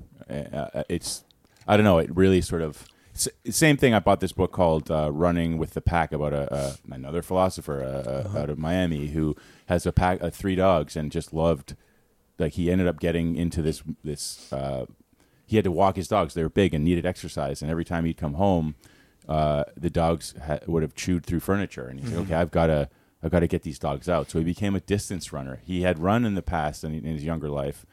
[0.52, 1.24] uh, it's
[1.68, 3.94] I don't know, it really sort of s- same thing.
[3.94, 7.82] I bought this book called uh, "Running with the Pack" about a, a another philosopher
[7.82, 11.76] uh, uh, out of Miami who has a pack of three dogs and just loved
[12.38, 14.86] like he ended up getting into this this uh,
[15.46, 16.34] he had to walk his dogs.
[16.34, 17.60] They were big and needed exercise.
[17.62, 18.74] And every time he'd come home
[19.28, 21.86] uh, the dogs ha- would have chewed through furniture.
[21.86, 22.88] And he said okay i've got to
[23.22, 24.30] i've got to get these dogs out.
[24.30, 25.60] So he became a distance runner.
[25.64, 27.84] He had run in the past in, in his younger life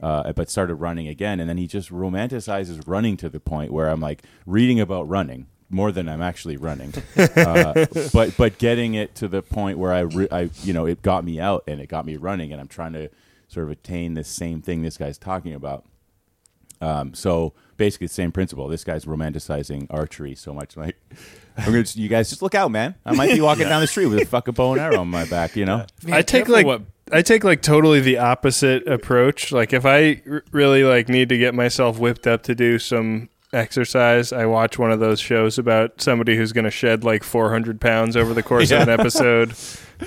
[0.00, 3.88] uh, but started running again and then he just romanticizes running to the point where
[3.88, 9.14] i'm like reading about running more than I'm actually running, uh, but but getting it
[9.16, 11.88] to the point where I, re- I you know it got me out and it
[11.88, 13.10] got me running and I'm trying to
[13.48, 15.84] sort of attain this same thing this guy's talking about.
[16.80, 18.68] Um, so basically, the same principle.
[18.68, 20.76] This guy's romanticizing archery so much.
[20.76, 20.96] Like,
[21.56, 22.94] I'm gonna, just- you guys just look out, man.
[23.06, 25.24] I might be walking down the street with a fucking bow and arrow on my
[25.24, 25.56] back.
[25.56, 26.82] You know, I take like what-
[27.12, 29.52] I take like totally the opposite approach.
[29.52, 33.28] Like if I r- really like need to get myself whipped up to do some
[33.52, 37.80] exercise, I watch one of those shows about somebody who's going to shed like 400
[37.80, 39.54] pounds over the course of an episode,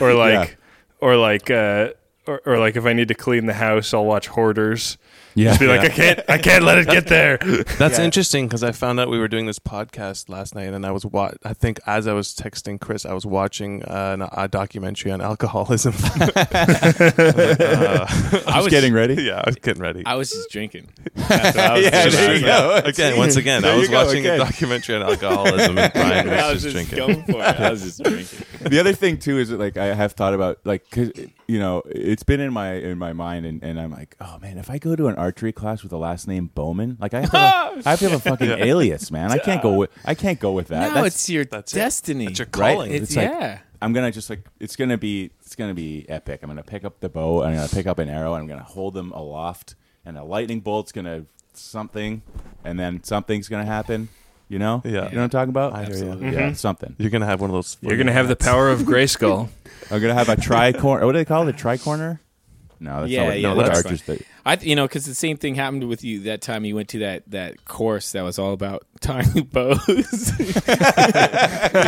[0.02, 0.58] or like,
[1.00, 1.90] or like, uh,
[2.26, 4.98] or, or like if I need to clean the house, I'll watch Hoarders.
[5.38, 5.50] Yeah.
[5.52, 7.38] Just be like, I can't, I can't let it get there.
[7.78, 8.06] That's Yeah.
[8.06, 11.06] interesting because I found out we were doing this podcast last night, and I was
[11.06, 15.12] wa- I think as I was texting Chris, I was watching uh, an, a documentary
[15.12, 15.94] on alcoholism.
[17.18, 18.06] Uh,
[18.48, 19.14] I was getting ready.
[19.24, 20.04] yeah, I was getting ready.
[20.06, 20.88] I was just drinking.
[21.16, 22.16] That's what I was Yeah, doing.
[22.16, 22.82] there you go.
[22.86, 24.36] Again, once again, There I you was go, watching again.
[24.42, 27.26] a documentary on alcoholism, and Brian I was was just just drinking.
[27.26, 27.60] going for it.
[27.60, 28.46] I was just drinking.
[28.70, 31.12] the other thing too is that like I have thought about like 'cause,
[31.48, 34.58] you know it's been in my in my mind and, and I'm like oh man
[34.58, 37.32] if I go to an archery class with the last name Bowman like I have
[37.32, 40.14] to have, I have, to have a fucking alias man I can't go with I
[40.16, 41.78] can't go with that No, That's- it's your that's it.
[41.78, 42.26] destiny.
[42.26, 42.74] That's your Right?
[42.74, 42.92] calling.
[42.94, 43.60] It's, It's like- yeah.
[43.82, 47.00] I'm gonna just like it's gonna be it's gonna be epic I'm gonna pick up
[47.00, 50.18] the bow I'm gonna pick up an arrow and I'm gonna hold them aloft and
[50.18, 52.22] a lightning bolt's gonna something
[52.64, 54.10] and then something's gonna happen
[54.50, 54.92] you know Yeah.
[54.92, 56.12] you know what I'm talking about I hear you.
[56.12, 56.32] Absolutely.
[56.34, 57.78] yeah something You're gonna have one of those.
[57.82, 59.50] You're gonna have the power of Grayskull.
[59.92, 61.06] I'm gonna have a tricorner.
[61.06, 61.56] What do they call it?
[61.56, 62.20] A tricorner?
[62.80, 64.02] No, that's Yeah, not what, yeah, no, that's that's archers.
[64.04, 66.90] That, I, you know, because the same thing happened with you that time you went
[66.90, 69.80] to that that course that was all about tying bows.
[70.40, 70.46] you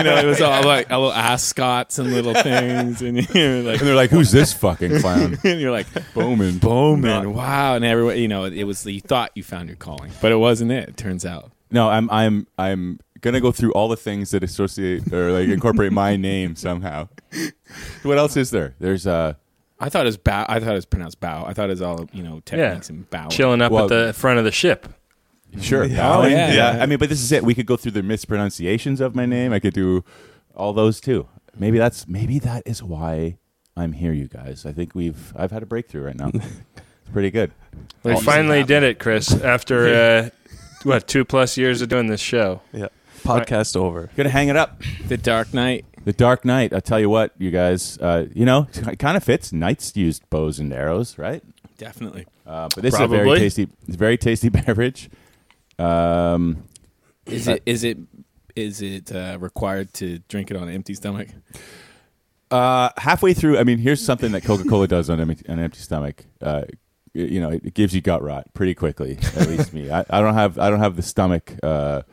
[0.04, 3.96] know, it was all like little ascots and little things, and you're like, and they're
[3.96, 6.58] like, "Who's this fucking clown?" and you're like, Bowman.
[6.58, 10.32] Bowman, wow, and everyone, you know, it was you thought you found your calling, but
[10.32, 10.90] it wasn't it.
[10.90, 11.52] It turns out.
[11.72, 15.92] No, I'm I'm I'm gonna go through all the things that associate or like incorporate
[15.92, 17.08] my name somehow.
[18.04, 18.76] What else is there?
[18.80, 19.34] There's uh
[19.80, 20.46] I thought it was bow.
[20.50, 21.46] I thought it was pronounced bow.
[21.46, 23.28] I thought it was all you know techniques and bow.
[23.30, 24.88] Chilling up Well- at the front of the ship.
[25.62, 25.84] sure.
[25.86, 25.98] Yeah.
[25.98, 26.34] bowing.
[26.34, 26.84] Oh, yeah, yeah.
[26.84, 27.44] I mean, but this is it.
[27.44, 29.52] We could go through the mispronunciations of my name.
[29.54, 30.04] I could do
[30.56, 31.28] all those too.
[31.58, 33.38] Maybe that's maybe that is why
[33.76, 34.66] I'm here, you guys.
[34.66, 36.32] I think we've I've had a breakthrough right now.
[36.34, 37.52] it's pretty good.
[38.04, 39.34] We finally did it, Chris.
[39.34, 40.30] After uh,
[40.84, 42.62] what two plus years of doing this show.
[42.74, 42.88] Yeah.
[43.24, 44.10] Podcast over.
[44.16, 44.82] Gonna hang it up.
[45.08, 45.86] The Dark Knight.
[46.06, 46.74] The Dark Knight.
[46.74, 47.98] I tell you what, you guys.
[48.00, 49.52] Uh, you know, it kind of fits.
[49.52, 51.44] Knights used bows and arrows, right?
[51.78, 52.26] Definitely.
[52.48, 55.10] Uh, but this is a very tasty, it's a very tasty beverage.
[55.78, 56.64] Um,
[57.26, 57.98] Is it is it
[58.56, 61.28] is it uh, required to drink it on an empty stomach?
[62.52, 65.66] uh, halfway through, I mean, here's something that Coca Cola does on, empty- on an
[65.66, 66.26] empty stomach.
[66.42, 66.74] Uh, y-
[67.20, 69.18] you know, it gives you gut rot pretty quickly.
[69.36, 69.90] At least me.
[69.92, 72.04] I, I don't have I don't have the stomach uh,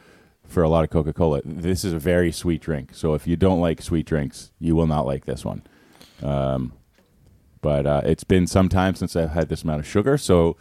[0.47, 1.40] for a lot of Coca Cola.
[1.45, 2.90] This is a very sweet drink.
[2.95, 5.62] So if you don't like sweet drinks, you will not like this one.
[6.23, 6.73] Um,
[7.61, 10.57] but uh, it's been some time since I've had this amount of sugar, so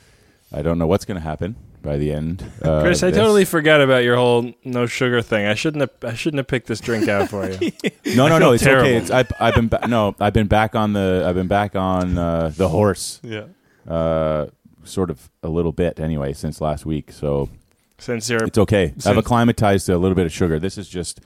[0.51, 2.43] I don't know what's going to happen by the end.
[2.63, 3.17] Uh, Chris, I this.
[3.17, 5.45] totally forgot about your whole no sugar thing.
[5.45, 6.11] I shouldn't have.
[6.11, 7.71] I shouldn't have picked this drink out for you.
[8.15, 8.51] No, no, no.
[8.53, 8.87] It's terrible.
[8.87, 8.97] okay.
[8.97, 10.15] It's, I've, I've been ba- no.
[10.19, 11.25] I've been back on the.
[11.27, 13.19] I've been back on uh, the horse.
[13.23, 13.45] Yeah.
[13.87, 14.47] Uh,
[14.83, 17.11] sort of a little bit anyway since last week.
[17.11, 17.49] So
[17.97, 18.93] Since you're, it's okay.
[19.05, 20.59] I've acclimatized to a little bit of sugar.
[20.59, 21.21] This is just,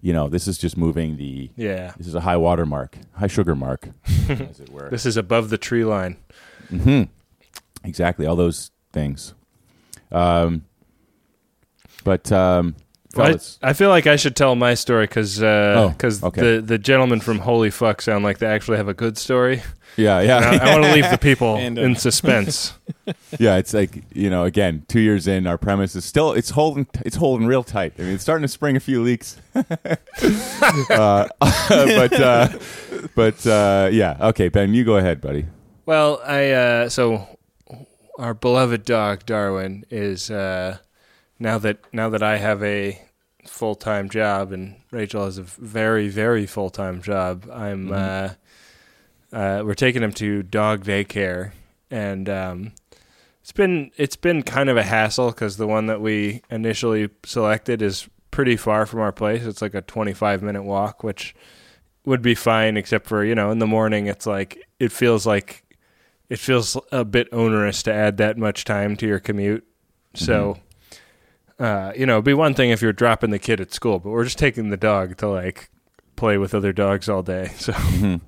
[0.00, 1.50] you know, this is just moving the.
[1.56, 3.88] yeah, This is a high water mark, high sugar mark,
[4.28, 4.88] as it were.
[4.90, 6.16] this is above the tree line.
[6.68, 7.02] hmm
[7.84, 8.26] Exactly.
[8.26, 9.34] All those things.
[10.10, 10.64] Um,
[12.04, 12.76] but um,
[13.16, 16.40] I, I feel like I should tell my story because Oh, because okay.
[16.56, 19.62] the the gentlemen from Holy Fuck sound like they actually have a good story.
[19.96, 22.72] yeah, yeah, I, I want to leave the people And, uh, in suspense.
[23.38, 23.56] yeah.
[23.58, 27.16] It's like you know, again, two years in, our premise is still it's holding it's
[27.16, 27.92] holding real tight.
[27.98, 29.36] I mean, it's starting to spring a few leaks.
[29.54, 32.48] uh, but uh,
[33.14, 35.46] but uh, yeah, okay, Ben, you go ahead, buddy.
[35.86, 37.28] Well, I uh, so
[38.18, 40.78] our beloved dog Darwin is uh,
[41.42, 42.98] now that now that I have a
[43.46, 47.48] full time job, and Rachel has a very very full time job.
[47.52, 48.36] I'm Mhm.
[49.32, 51.52] uh, uh, we're taking him to dog daycare,
[51.90, 52.72] and um,
[53.40, 57.82] it's been it's been kind of a hassle because the one that we initially selected
[57.82, 59.44] is pretty far from our place.
[59.44, 61.34] It's like a 25 minute walk, which
[62.04, 65.64] would be fine, except for you know in the morning it's like it feels like
[66.28, 69.64] it feels a bit onerous to add that much time to your commute.
[70.14, 70.58] So,
[71.58, 74.10] uh, you know, it'd be one thing if you're dropping the kid at school, but
[74.10, 75.70] we're just taking the dog to like
[76.16, 77.52] play with other dogs all day.
[77.58, 78.20] So Mhm.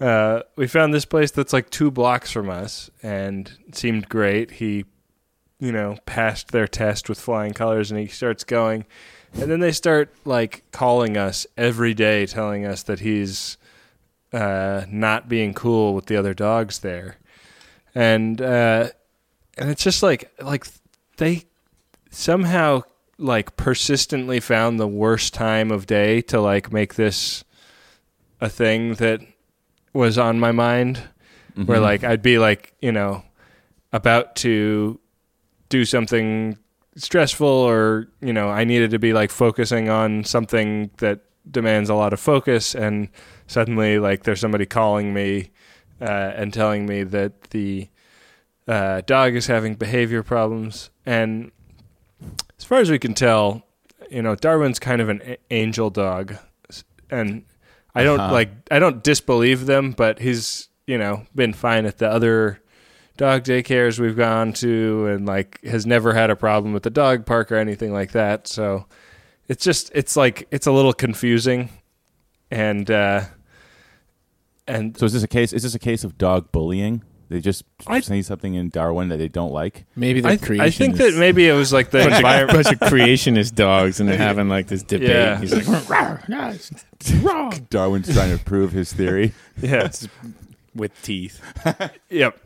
[0.00, 4.52] uh, we found this place that's like two blocks from us and seemed great.
[4.52, 4.84] He,
[5.58, 8.84] you know, passed their test with flying colors and he starts going.
[9.34, 13.58] And then they start like calling us every day, telling us that he's
[14.32, 17.16] uh, not being cool with the other dogs there.
[17.94, 18.88] And uh,
[19.58, 20.66] and it's just like like
[21.18, 21.44] they
[22.10, 22.82] somehow
[23.18, 27.44] like persistently found the worst time of day to like make this
[28.40, 29.20] a thing that
[29.92, 31.02] was on my mind.
[31.54, 31.82] Where Mhm.
[31.82, 33.24] like I'd be like, you know,
[33.92, 34.98] about to
[35.68, 36.56] do something
[36.96, 41.20] stressful or, you know, I needed to be like focusing on something that
[41.50, 42.74] demands a lot of focus.
[42.74, 43.08] And
[43.46, 45.50] suddenly like there's somebody calling me
[46.00, 47.88] uh, and telling me that the
[48.68, 50.90] uh, dog is having behavior problems.
[51.04, 51.50] And
[52.60, 53.62] as far as we can tell,
[54.10, 56.36] you know, Darwin's kind of an a- angel dog
[57.10, 57.44] and
[57.94, 58.32] I don't Uh-huh.
[58.32, 62.60] like I don't disbelieve them, but he's you know been fine at the other
[63.16, 67.26] dog daycares we've gone to, and like has never had a problem with the dog
[67.26, 68.46] park or anything like that.
[68.46, 68.86] So
[69.48, 71.70] it's just it's like it's a little confusing,
[72.50, 73.22] and uh,
[74.68, 75.52] and So is this a case?
[75.52, 77.02] Is this a case of dog bullying?
[77.30, 79.86] They just I- say something in Darwin that they don't like.
[79.94, 80.60] Maybe they're I, creationists.
[80.60, 84.08] I think that maybe it was like the bunch of, bunch of creationist dogs, and
[84.08, 85.10] they're having like this debate.
[85.10, 85.38] Yeah.
[85.38, 89.32] He's like, "Rawr, no, it's wrong Darwin's trying to prove his theory.
[89.62, 89.88] yeah,
[90.74, 91.40] with teeth.
[92.08, 92.36] Yep.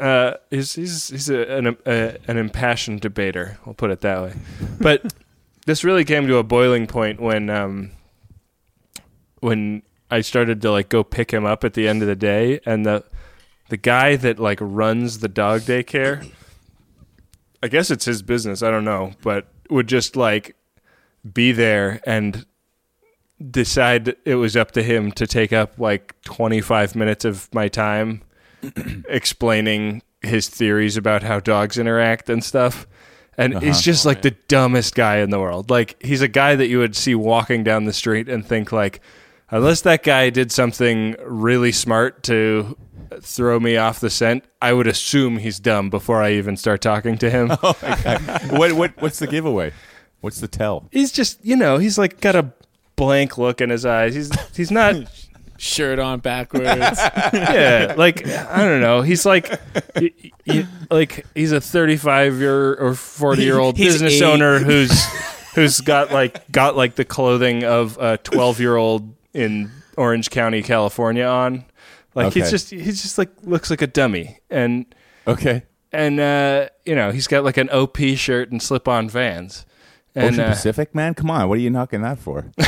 [0.00, 3.58] Uh, he's he's he's a, an a, an impassioned debater.
[3.66, 4.32] I'll put it that way.
[4.80, 5.12] But
[5.66, 7.90] this really came to a boiling point when um
[9.40, 12.60] when I started to like go pick him up at the end of the day,
[12.64, 13.04] and the
[13.74, 16.30] the guy that like runs the dog daycare.
[17.60, 18.62] I guess it's his business.
[18.62, 20.54] I don't know, but would just like
[21.32, 22.46] be there and
[23.50, 28.22] decide it was up to him to take up like 25 minutes of my time
[29.08, 32.86] explaining his theories about how dogs interact and stuff.
[33.36, 33.80] And he's Uh-huh.
[33.82, 35.68] just Oh, like the dumbest guy in the world.
[35.68, 39.00] Like he's a guy that you would see walking down the street and think like
[39.50, 42.76] unless that guy did something really smart to
[43.22, 47.18] throw me off the scent, I would assume he's dumb before I even start talking
[47.18, 47.50] to him.
[47.62, 47.74] Oh
[48.50, 49.72] what what what's the giveaway?
[50.20, 50.88] What's the tell?
[50.90, 52.52] he's just, you know, he's like got a
[52.96, 54.14] blank look in his eyes.
[54.14, 54.94] He's he's not
[55.56, 56.66] Shirt on backwards.
[57.32, 59.02] yeah, like I don't know.
[59.02, 59.48] He's like,
[59.94, 60.10] y-
[60.46, 64.22] y- like he's a thirty-five year or forty-year-old He's business eight.
[64.24, 65.04] owner who's
[65.54, 71.64] who's got like got like the clothing of a twelve-year-old in Orange County, California on.
[72.14, 74.86] Like he's just he's just like looks like a dummy, and
[75.26, 75.64] Okay.
[75.92, 79.66] and uh, you know he's got like an OP shirt and slip-on Vans.
[80.14, 81.14] And Ocean uh, Pacific, man.
[81.14, 81.48] Come on.
[81.48, 82.52] What are you knocking that for?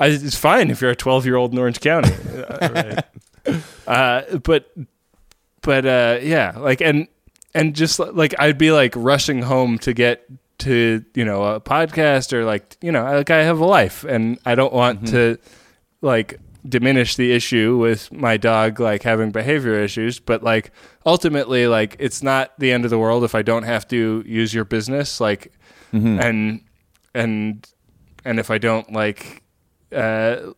[0.00, 2.10] I, it's fine if you're a 12 year old in Orange County.
[3.46, 4.70] Uh, uh, but,
[5.62, 7.08] but, uh, yeah, like, and,
[7.54, 10.26] and just like, I'd be like rushing home to get
[10.58, 14.38] to, you know, a podcast or like, you know, like I have a life and
[14.44, 15.38] I don't want to
[16.02, 20.18] like diminish the issue with my dog, like having behavior issues.
[20.20, 20.72] But like,
[21.06, 24.52] ultimately, like, it's not the end of the world if I don't have to use
[24.54, 25.20] your business.
[25.20, 25.52] Like,
[25.92, 26.20] Mhm.
[26.22, 26.60] and,
[27.14, 27.68] and,
[28.24, 29.42] and if I don't like,
[29.94, 30.52] uh,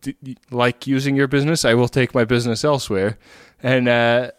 [0.00, 0.16] d-
[0.50, 3.18] like using your business, I will take my business elsewhere.
[3.62, 4.30] And uh,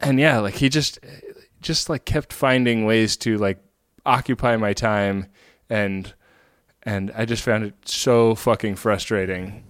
[0.00, 0.98] and yeah, like he just
[1.60, 3.58] just like kept finding ways to like
[4.06, 5.26] occupy my time,
[5.68, 6.12] and
[6.84, 9.64] and I just found it so fucking frustrating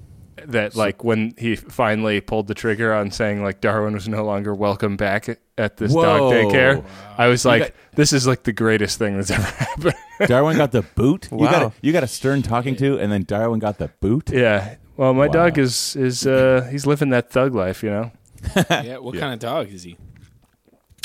[0.47, 4.55] that like when he finally pulled the trigger on saying like Darwin was no longer
[4.55, 5.29] welcome back
[5.59, 6.31] at this dog Whoa.
[6.33, 6.85] daycare,
[7.19, 9.95] I was like, got- this is like the greatest thing that's ever happened.
[10.27, 11.29] Darwin got the boot.
[11.33, 11.67] You got Wow.
[11.69, 14.31] a, you got a stern talking to, and then Darwin got the boot.
[14.31, 14.77] yeah.
[14.97, 15.33] Well, my Wow.
[15.33, 18.13] dog is is uh he's living that thug life, you know.
[18.71, 18.99] yeah.
[18.99, 19.21] What Yeah.
[19.21, 19.97] kind of dog is he?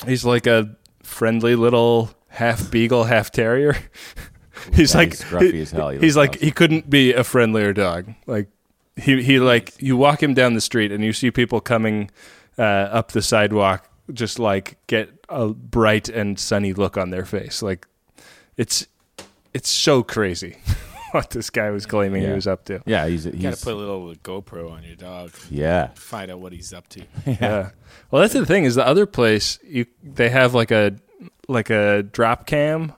[0.06, 3.76] He's like a friendly little half beagle, half terrier.
[4.74, 5.90] he's Yeah, like he's scruffy he- as hell.
[5.90, 6.42] He he's like awesome.
[6.46, 8.14] he couldn't be a friendlier dog.
[8.26, 8.50] Like
[8.98, 12.10] he he like you walk him down the street and you see people coming
[12.58, 17.62] uh, up the sidewalk, just like get a bright and sunny look on their face.
[17.62, 17.88] Like
[18.56, 18.88] it's
[19.54, 20.58] it's so crazy
[21.12, 22.82] what this guy was claiming he was up to.
[22.86, 25.32] Yeah, he's, he's You gotta put a little GoPro on your dog.
[25.50, 25.88] yeah.
[25.96, 27.04] Find out what he's up to.
[27.26, 27.72] Yeah.
[28.12, 30.96] Well, that's the thing is the other place you they have like a
[31.48, 32.94] like a drop cam,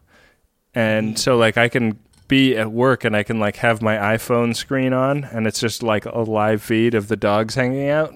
[0.75, 4.55] and so like I can be at work and I can like have my iPhone
[4.55, 8.15] screen on, and it's just like a live feed of the dogs hanging out,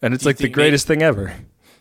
[0.00, 1.34] and it's like the think greatest thing ever.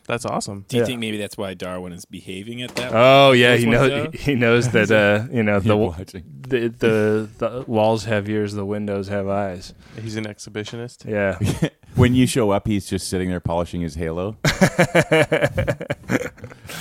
[0.07, 0.65] That's awesome.
[0.67, 0.87] Do you Yeah.
[0.87, 2.91] think maybe that's why Darwin is behaving at that?
[2.93, 8.03] Oh yeah, he knows he knows that uh you know the the the the walls
[8.05, 9.73] have ears, the windows have eyes.
[10.01, 11.05] He's an exhibitionist.
[11.09, 11.37] Yeah.
[11.95, 14.37] When you show up, he's just sitting there polishing his halo.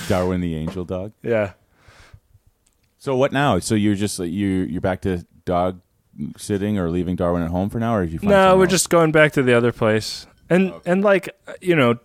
[0.09, 1.13] Darwin the angel dog.
[1.23, 1.53] Yeah.
[3.01, 3.59] So what now?
[3.59, 5.81] So you're just you you're back to dog
[6.37, 8.19] sitting or leaving Darwin at home for now, or did you?
[8.19, 8.71] Find No, we're else?
[8.73, 10.27] just going back to the other place.
[10.51, 11.31] And and like
[11.63, 11.99] you know,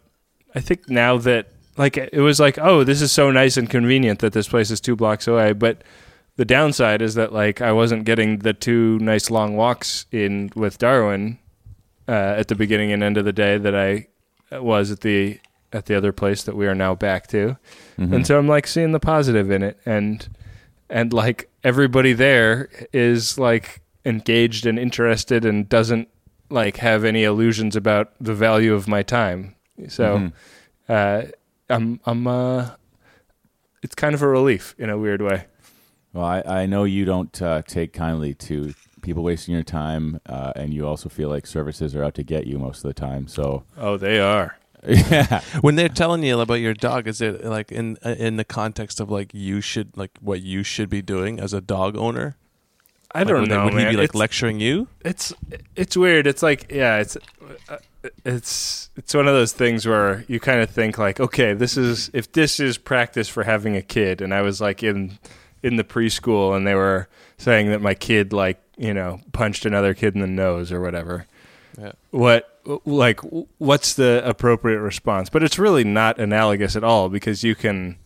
[0.56, 4.20] I think now that like it was like, oh, this is so nice and convenient
[4.20, 5.84] that this place is two blocks away, but
[6.38, 10.78] the downside is that like I wasn't getting the two nice long walks in with
[10.78, 11.40] Darwin
[12.08, 14.08] uh, at the beginning and end of the day that I
[14.50, 15.40] was at the
[15.74, 17.58] at the other place that we are now back to.
[18.00, 18.14] Mhm.
[18.14, 20.26] And so I'm like seeing the positive in it and
[20.90, 26.08] and like everybody there is like engaged and interested and doesn't
[26.50, 29.56] like have any illusions about the value of my time.
[29.88, 30.34] So Mhm.
[30.88, 31.22] uh
[31.70, 32.70] I'm I'm uh
[33.82, 35.46] it's kind of a relief in a weird way.
[36.14, 40.54] Well, I, I know you don't uh, take kindly to people wasting your time, uh,
[40.56, 43.28] and you also feel like services are out to get you most of the time.
[43.28, 44.58] So Oh, they are.
[44.88, 48.46] Yeah, When they're telling you about your dog, is it like in uh, in the
[48.46, 52.36] context of like you should like what you should be doing as a dog owner?
[53.14, 53.86] I Like, don't would they- know, Would man.
[53.88, 54.88] he be like it's, lecturing you?
[55.04, 55.34] it's
[55.76, 56.28] it's weird.
[56.28, 57.18] It's like yeah, it's
[57.70, 57.78] uh,
[58.24, 62.10] it's it's one of those things where you kind of think like, okay, this is
[62.14, 65.18] if this is practice for having a kid, and I was like in
[65.64, 69.94] in the preschool, and they were saying that my kid like you know punched another
[69.94, 71.26] kid in the nose or whatever.
[71.78, 71.92] Yeah.
[72.12, 73.20] What like
[73.58, 75.30] what's the appropriate response?
[75.30, 77.98] But it's really not analogous at all because you can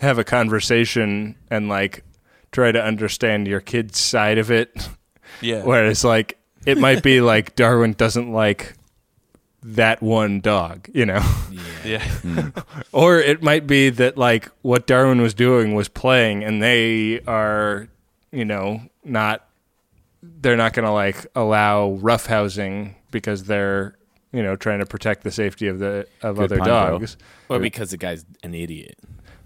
[0.00, 2.04] have a conversation and like
[2.50, 4.74] try to understand your kid's side of it
[5.40, 5.62] Yeah.
[5.64, 8.74] Whereas, like, it might be like Darwin doesn't like
[9.62, 11.22] that one dog, you know?
[11.84, 12.04] Yeah.
[12.24, 12.50] Yeah.
[12.92, 17.88] or it might be that, like, what Darwin was doing was playing and they are,
[18.30, 19.48] you know, not,
[20.22, 23.96] they're not going to, like, allow roughhousing because they're,
[24.32, 26.98] you know, trying to protect the safety of the, of Good other point, Bill.
[26.98, 27.16] dogs.
[27.48, 28.98] Or because the guy's an idiot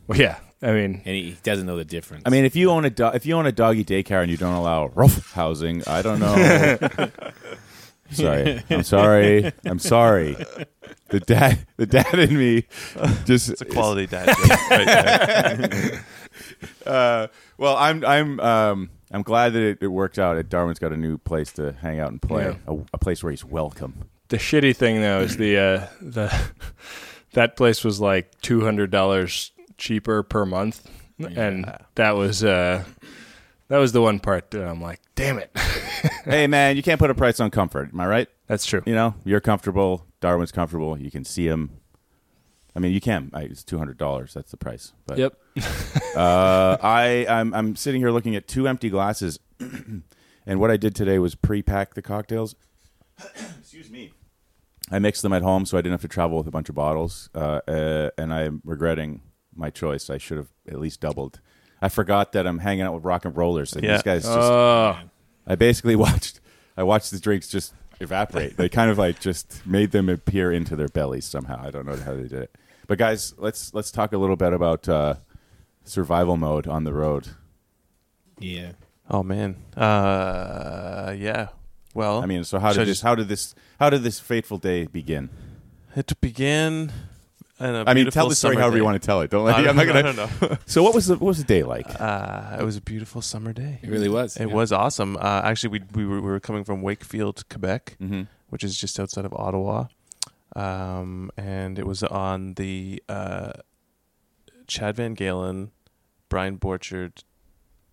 [0.07, 0.39] Well, yeah.
[0.63, 2.23] I mean, and he doesn't know the difference.
[2.25, 4.39] I mean, if you own a do- if you own a doggy daycare and you
[4.39, 6.35] don't allow rough housing, I don't know.
[8.11, 10.35] sorry, I'm sorry, I'm sorry.
[11.11, 12.65] The dad, the dad in me,
[13.27, 16.05] just It's a quality dad right there.
[16.87, 17.27] Uh,
[17.59, 20.35] well, I'm I'm um, I'm glad that it, it worked out.
[20.35, 23.31] That Darwin's got a new place to hang out and play, a, a place where
[23.31, 24.09] he's welcome.
[24.29, 26.33] the shitty thing though is the uh, the
[27.33, 30.88] that place was like two hundred dollars cheaper per month,
[31.19, 32.83] and that was uh,
[33.69, 35.51] that was the one part that I'm like, damn it,
[36.25, 37.90] hey, man, you can't put a price on comfort.
[37.92, 38.29] Am I right?
[38.49, 38.83] that's true.
[38.87, 40.07] You know, you're comfortable.
[40.21, 40.99] Darwin's comfortable.
[40.99, 41.71] You can see him.
[42.77, 43.31] I mean, you can.
[43.33, 44.35] I, it's two hundred dollars.
[44.35, 44.93] That's the price.
[45.07, 45.35] But Yep.
[46.15, 50.95] uh, I I'm, I'm sitting here looking at two empty glasses, and what I did
[50.95, 52.55] today was pre-pack the cocktails.
[53.61, 54.12] Excuse me.
[54.91, 56.75] I mixed them at home, so I didn't have to travel with a bunch of
[56.75, 57.29] bottles.
[57.35, 59.23] Uh, uh, and I'm regretting
[59.55, 60.11] my choice.
[60.11, 61.41] I should have at least doubled.
[61.83, 63.75] I forgot that I'm hanging out with rock and rollers.
[63.75, 63.95] Like, Yeah.
[63.95, 64.39] These guys just.
[64.39, 64.97] Oh,
[65.47, 66.41] I basically watched.
[66.77, 68.57] I watched the drinks just evaporate.
[68.59, 71.61] they kind of like just made them appear into their bellies somehow.
[71.67, 72.55] I don't know how they did it.
[72.87, 75.14] But guys, let's let's talk a little bit about uh,
[75.85, 77.29] survival mode on the road.
[78.38, 78.72] yeah.
[79.09, 79.57] Oh man.
[79.77, 81.49] Uh, yeah.
[81.94, 82.88] Well, I mean, so how did this?
[82.88, 83.55] just- How did this?
[83.79, 85.31] How did this fateful day begin?
[85.94, 86.92] it began.
[87.59, 89.31] I mean, tell the story summer however you want to tell it.
[89.31, 89.57] Don't let.
[89.57, 90.03] don't, I'm not gonna.
[90.03, 90.59] don't know.
[90.66, 91.88] So what was the what was the day like?
[91.99, 93.79] Uh, it was a beautiful summer day.
[93.83, 94.37] It really was.
[94.37, 94.55] It yeah.
[94.55, 95.16] was awesome.
[95.16, 98.22] Uh, actually, we we were, we were coming from Wakefield, Quebec, mm-hmm.
[98.51, 99.87] which is just outside of Ottawa,
[100.57, 103.53] um, and it was on the uh,
[104.67, 105.71] Chad VanGaalen,
[106.29, 107.23] Brian Borcherdt,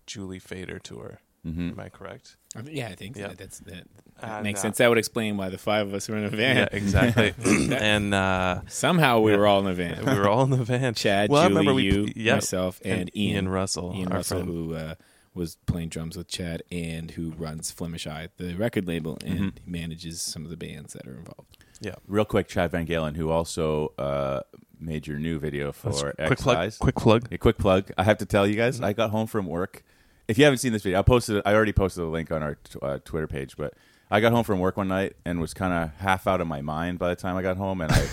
[0.06, 1.20] Julie Fader tour.
[1.46, 1.70] Mm-hmm.
[1.70, 2.36] Am I correct?
[2.56, 3.28] I mean, yeah, I think Yeah.
[3.28, 3.84] that, that's that,
[4.20, 4.78] that And, makes uh, sense.
[4.78, 6.56] That would explain why the five of us were in a van.
[6.56, 7.34] Yeah, exactly.
[7.76, 9.38] and uh, Somehow we Yeah.
[9.38, 10.04] were all in a van.
[10.06, 10.94] we were all in the van.
[10.94, 12.34] Chad, Well, I Julie, remember we- you, yeah.
[12.34, 13.34] myself, and, Ian.
[13.34, 14.48] Ian Russell, Ian our Russell, friend.
[14.50, 14.94] who uh,
[15.34, 19.66] was playing drums with Chad and who runs Flemish Eye, the record label, and Mhm.
[19.66, 21.58] manages some of the bands that are involved.
[21.84, 21.94] Yeah.
[22.06, 24.40] Real quick, Chad VanGaalen, who also uh,
[24.80, 26.56] made your new video for X quick plug.
[26.56, 26.78] Eyes.
[26.78, 27.32] Quick plug.
[27.32, 27.90] A quick plug.
[27.98, 29.84] I have to tell you guys, I got home from work
[30.28, 31.42] if you haven't seen this video, I posted.
[31.44, 33.74] I already posted a link on our t- uh, Twitter page, but
[34.10, 36.60] I got home from work one night and was kind of half out of my
[36.60, 38.06] mind by the time I got home, and I,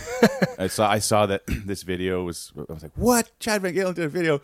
[0.60, 2.52] I saw I saw that this video was.
[2.58, 3.32] I was like, "What?
[3.40, 4.42] Chad VanGaalen did a video,"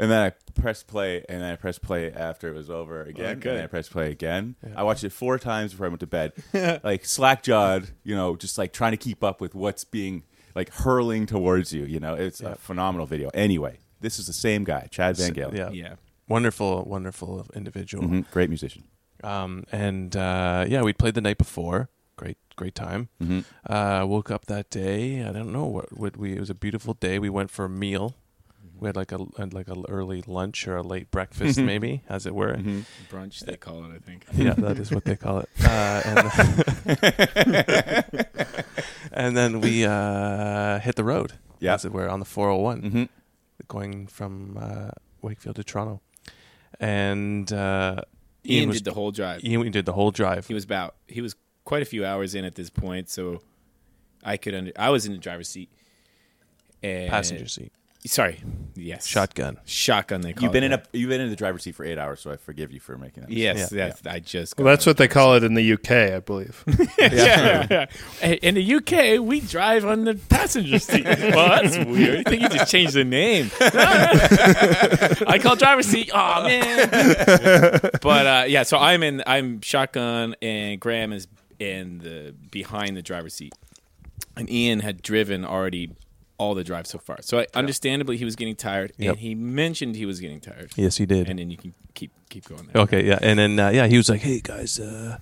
[0.00, 0.30] and then I
[0.60, 3.66] pressed play, and then I pressed play after it was over again, and then I
[3.68, 4.56] pressed play again.
[4.74, 6.32] I watched it four times before I went to bed,
[6.82, 10.24] like slack jawed, you know, just like trying to keep up with what's being
[10.56, 11.84] like hurling towards you.
[11.84, 13.30] You know, it's a phenomenal video.
[13.34, 15.56] Anyway, this is the same guy, Chad VanGaalen.
[15.56, 15.70] Yeah.
[15.70, 15.94] Yeah.
[16.28, 18.04] Wonderful, wonderful individual.
[18.04, 18.84] Mhm, great musician.
[19.22, 21.88] Um, and uh, yeah, we played the night before.
[22.16, 23.08] Great, great time.
[23.22, 23.44] Mhm.
[23.68, 25.22] Uh, woke up that day.
[25.24, 26.34] I don't know what, what we.
[26.36, 27.18] It was a beautiful day.
[27.18, 28.14] We went for a meal.
[28.80, 32.24] We had like a had like a early lunch or a late breakfast, maybe, as
[32.26, 32.54] it were.
[32.54, 32.84] Mhm.
[33.10, 34.24] Brunch, they call it, I think.
[34.32, 35.48] Yeah, that is what they call it.
[35.62, 36.30] Uh, and,
[39.12, 41.74] and then we uh, hit the road, Yeah.
[41.74, 43.08] as it were, on the 401, Mhm.
[43.68, 44.90] going from uh,
[45.22, 46.00] Wakefield to Toronto.
[46.78, 48.02] And uh,
[48.46, 49.44] Ian, was, did the whole drive.
[49.44, 50.46] Ian did the whole drive.
[50.46, 53.42] He was about he was quite a few hours in at this point, so
[54.24, 55.70] I could under I was in the driver's seat.
[56.82, 57.72] And, passenger seat,
[58.06, 58.40] Sorry.
[58.76, 59.04] Yes.
[59.06, 59.58] shotgun.
[59.66, 60.72] Shotgun they call You've been it.
[60.72, 62.80] in a you've been in the driver's seat for eight hours, so I forgive you
[62.80, 63.30] for making that.
[63.30, 63.88] Yes, Yeah.
[63.88, 66.64] that's I just Well, that's what they call it in the UK, I believe.
[66.98, 67.66] yeah.
[68.22, 68.26] yeah.
[68.42, 71.04] In the UK, we drive on the passenger seat.
[71.04, 72.26] well, that's weird.
[72.26, 73.50] I think you just changed the name.
[73.60, 76.10] I call driver's seat.
[76.14, 76.88] Oh man.
[78.00, 79.22] but uh, yeah, so I'm in.
[79.26, 81.28] I'm shotgun, and Graham is
[81.58, 83.52] in the behind the driver's seat,
[84.36, 85.90] and Ian had driven already
[86.40, 87.18] all the drive so far.
[87.20, 89.10] So I, understandably, he was getting tired, Yep.
[89.10, 90.72] and he mentioned he was getting tired.
[90.76, 91.28] Yes, he did.
[91.28, 92.66] And then you can keep keep going.
[92.72, 92.82] There.
[92.84, 95.18] Okay, yeah, and then uh, yeah, he was like, "Hey guys, uh,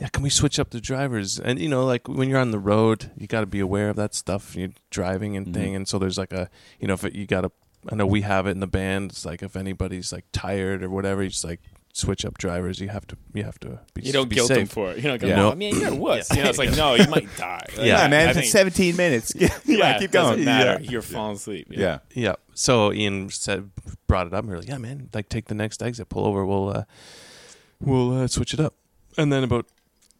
[0.00, 2.58] yeah, can we switch up the drivers?" And you know, like when you're on the
[2.74, 4.54] road, you got to be aware of that stuff.
[4.56, 6.48] You're driving and thing, and so there's like a,
[6.80, 7.50] you know, if it, you got to,
[7.90, 9.10] I know we have it in the band.
[9.12, 11.60] It's like if anybody's like tired or whatever, you just like
[11.96, 12.80] switch up drivers.
[12.80, 14.02] You have to, you have to be.
[14.02, 14.58] You don't be guilt safe.
[14.58, 14.96] him for it.
[14.98, 15.44] You don't go, Yeah.
[15.46, 16.28] oh, man, you're a wuss.
[16.36, 17.64] You know, it's like, no, you might die.
[17.76, 19.32] Like, Yeah, man, I it's think- 17 minutes.
[19.36, 19.48] yeah,
[19.98, 20.44] keep it doesn't going.
[20.44, 20.82] matter.
[20.82, 20.90] Yeah.
[20.90, 21.68] You're falling asleep.
[21.70, 22.00] Yeah.
[22.14, 22.34] Yeah.
[22.52, 23.70] So Ian said,
[24.06, 26.24] brought it up, and we are like, "Yeah, man, like take the next exit, pull
[26.26, 26.44] over.
[26.44, 26.84] We'll, uh,
[27.80, 28.74] we'll uh, switch it up."
[29.16, 29.66] And then about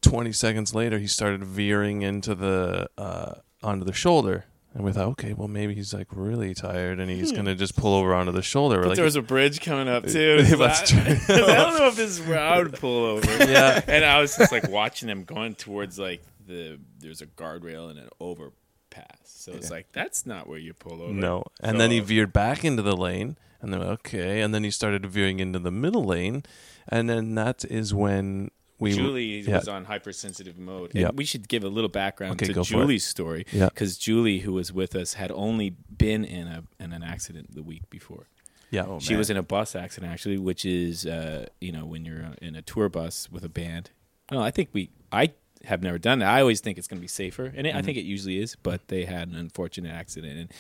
[0.01, 5.07] twenty seconds later, he started veering into the uh, onto the shoulder, and we thought,
[5.11, 7.37] okay, well maybe he's like really tired, and he's hmm.
[7.37, 8.81] gonna just pull over onto the shoulder.
[8.81, 10.43] But like, there was a bridge coming up too.
[10.43, 13.25] That's So I, I don't know if this is where I would pull over.
[13.45, 13.81] Yeah.
[13.87, 17.99] And I was just like watching them going towards like the there's a guardrail and
[17.99, 19.19] an overpass.
[19.23, 21.13] So it's like that's not where you pull over.
[21.13, 21.45] no.
[21.61, 25.07] And then he veered back into the lane, and then okay, and then he started
[25.07, 26.43] veering into the middle lane,
[26.89, 29.57] and then that is when we Julie yeah.
[29.59, 30.91] was on hypersensitive mode.
[30.91, 31.11] And Yeah.
[31.15, 32.79] we should give a little background Okay, to go for it.
[32.79, 33.47] Julie's story.
[33.53, 33.67] Yeah.
[33.67, 37.63] Because Julie, who was with us, had only been in a in an accident the
[37.63, 38.27] week before.
[38.71, 38.85] yeah.
[38.87, 39.19] Oh, She man.
[39.19, 42.57] was in a bus accident actually, which is uh, you know when you're uh, in
[42.57, 43.91] a tour bus with a band.
[44.33, 45.33] No, I think we I
[45.65, 46.29] have never done that.
[46.29, 48.57] I always think it's going to be safer, and it, I think it usually is.
[48.63, 50.53] But they had an unfortunate accident, and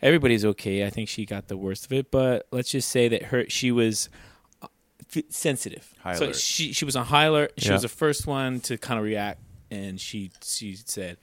[0.00, 0.86] everybody's okay.
[0.86, 3.70] I think she got the worst of it, but let's just say that her she
[3.72, 4.18] was f-
[5.28, 5.92] sensitive.
[6.00, 6.36] High so alert.
[6.36, 7.52] she she was on high alert.
[7.58, 7.74] She Yeah.
[7.74, 9.40] was the first one to kind of react,
[9.70, 11.18] and she she said,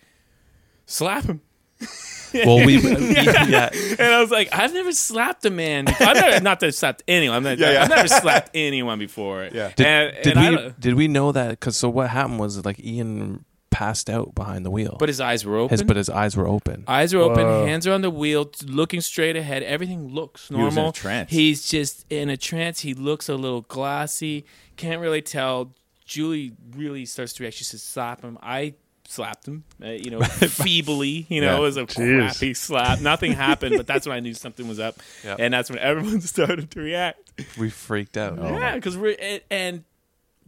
[0.85, 1.41] "Slap him."
[2.33, 3.69] well, we yeah.
[3.71, 5.85] And I was like, I've never slapped a man.
[5.85, 6.07] Before.
[6.07, 7.37] I've never, not that I've slapped anyone.
[7.37, 9.47] I'm not, I've never slapped anyone before.
[9.51, 9.71] Yeah.
[9.75, 11.51] Did, and, did and we did we know that?
[11.51, 13.45] Because so what happened was like Ian
[13.79, 15.71] passed out behind the wheel, but his eyes were open.
[15.71, 16.83] his but his eyes were open.
[16.87, 17.65] eyes are open, Whoa.
[17.65, 19.63] hands are on the wheel, looking straight ahead.
[19.63, 20.65] Everything looks normal.
[20.65, 20.91] was in a normal.
[20.91, 21.31] trance.
[21.31, 22.81] He's just in a trance.
[22.81, 24.45] He looks a little glassy.
[24.75, 25.73] Can't really tell.
[26.05, 27.55] Julie really starts to react.
[27.55, 28.73] She says, "Slap him." I
[29.07, 29.63] slapped him.
[29.83, 30.19] Uh, you know,
[30.63, 31.25] feebly.
[31.29, 31.57] You know, Yeah.
[31.57, 32.17] it was a Jeez.
[32.19, 32.99] crappy slap.
[33.01, 34.95] Nothing happened, but that's when I knew something was up.
[35.23, 35.35] Yeah.
[35.39, 37.31] And that's when everyone started to react.
[37.57, 38.37] We freaked out.
[38.37, 39.83] Yeah, because we're and, and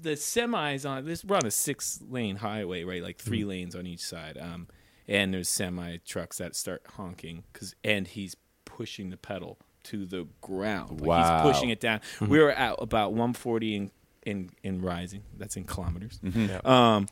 [0.01, 1.23] the semis on this.
[1.23, 3.01] We're on a six lane highway, right?
[3.03, 3.29] Like Mm-hmm.
[3.29, 4.37] 3 lanes on each side.
[4.39, 4.67] Um,
[5.07, 8.35] and there's semi trucks that start honking because and he's
[8.65, 11.01] pushing the pedal to the ground.
[11.01, 11.43] Like Wow.
[11.43, 12.01] he's pushing it down.
[12.21, 13.91] We were at about 140 in
[14.25, 15.23] in in rising.
[15.37, 16.19] That's in kilometers.
[16.23, 16.65] Mm-hmm.
[16.67, 17.07] Um.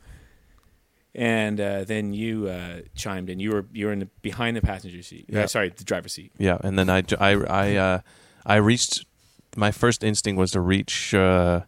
[1.12, 3.40] And uh, then you uh, chimed in.
[3.40, 5.34] You were you were in the behind the passenger seat.
[5.34, 6.30] Uh, sorry, the driver's seat.
[6.38, 8.00] Yeah, and then I, I, I, uh,
[8.46, 9.04] I reached.
[9.56, 11.62] My first instinct was to reach, uh,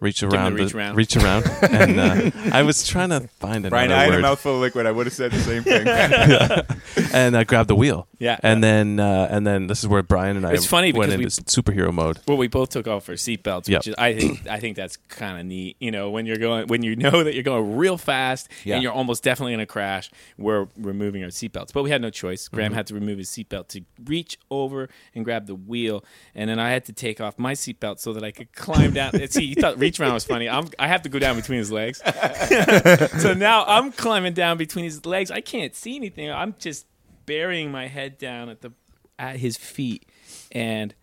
[0.00, 0.96] reach around, reach the- around.
[0.96, 4.54] reach around, and uh, I was trying to find another Brian, I had a mouthful
[4.56, 4.86] of liquid.
[4.86, 5.86] I would have said the same thing.
[7.12, 8.06] and I grabbed the wheel.
[8.18, 8.38] Yeah.
[8.42, 11.38] and then uh, and then this is where Brian and I It's funny went because
[11.38, 12.18] into superhero mode.
[12.28, 13.78] Well, we both took off our seatbelts, Yep.
[13.80, 15.76] which is I think I think that's kind of neat.
[15.80, 18.74] You know, when you're going when you know that you're going real fast Yeah.
[18.74, 21.72] and you're almost definitely going to crash, we're removing our seatbelts.
[21.72, 22.46] But we had no choice.
[22.46, 22.56] Mm-hmm.
[22.56, 26.58] Graham had to remove his seatbelt to reach over and grab the wheel, and then
[26.58, 29.12] I had to take off my seatbelt so that I could climb down.
[29.28, 30.48] See, you thought reach around was funny.
[30.48, 32.00] I'm I have to go down between his legs.
[33.18, 35.30] so now I'm climbing down between his legs.
[35.30, 36.30] I can't see anything.
[36.30, 36.86] I'm just
[37.26, 38.72] burying my head down at the
[39.18, 40.08] at his feet,
[40.52, 40.94] and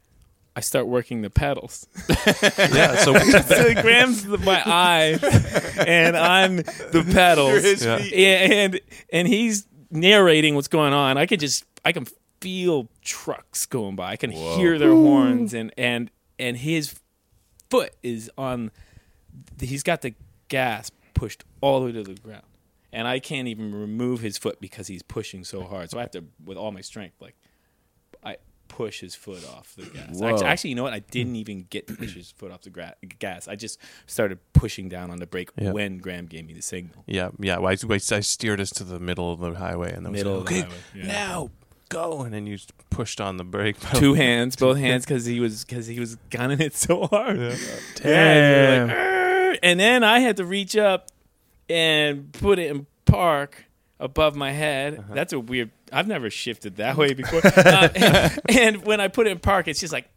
[0.56, 1.86] I start working the pedals.
[2.10, 5.20] Yeah, so so Graham's the, my eye,
[5.86, 7.84] and I'm the pedals.
[7.84, 7.98] Yeah.
[8.00, 8.80] Yeah, and
[9.12, 11.18] and he's narrating what's going on.
[11.18, 12.08] I could just I can
[12.40, 14.12] feel trucks going by.
[14.12, 16.10] I can hear their horns, and and
[16.40, 16.98] and his
[17.70, 18.72] foot is on.
[19.60, 20.16] He's got the
[20.48, 22.46] gas pushed all the way to the ground,
[22.92, 25.90] and I can't even remove his foot because he's pushing so hard.
[25.90, 27.36] So I have to, with all my strength, like
[28.24, 28.38] I
[28.68, 30.22] push his foot off the gas.
[30.22, 30.94] Actually, actually, you know what?
[30.94, 31.38] I didn't hmm.
[31.38, 33.48] even get to push his foot off the gra- gas.
[33.48, 35.72] I just started pushing down on the brake Yeah.
[35.72, 37.04] when Graham gave me the signal.
[37.08, 37.58] yeah, yeah.
[37.58, 40.46] Well, I, I steered us to the middle of the highway, and then Middle of
[40.46, 41.08] the okay, highway, yeah.
[41.08, 41.50] now
[41.90, 43.80] go, and then you just pushed on the brake.
[43.82, 44.00] pedal.
[44.00, 47.38] Two hands, both hands, because he was because he was gunning it so hard.
[47.40, 47.56] Yeah.
[48.04, 51.10] And, you're like, "Arr!" and then I had to reach up
[51.70, 53.66] and put it in park
[54.00, 55.00] above my head.
[55.00, 55.14] Uh-huh.
[55.14, 55.72] That's a weird.
[55.92, 57.42] I've never shifted that way before.
[57.46, 60.08] uh, and, and when I put it in park, it's just like.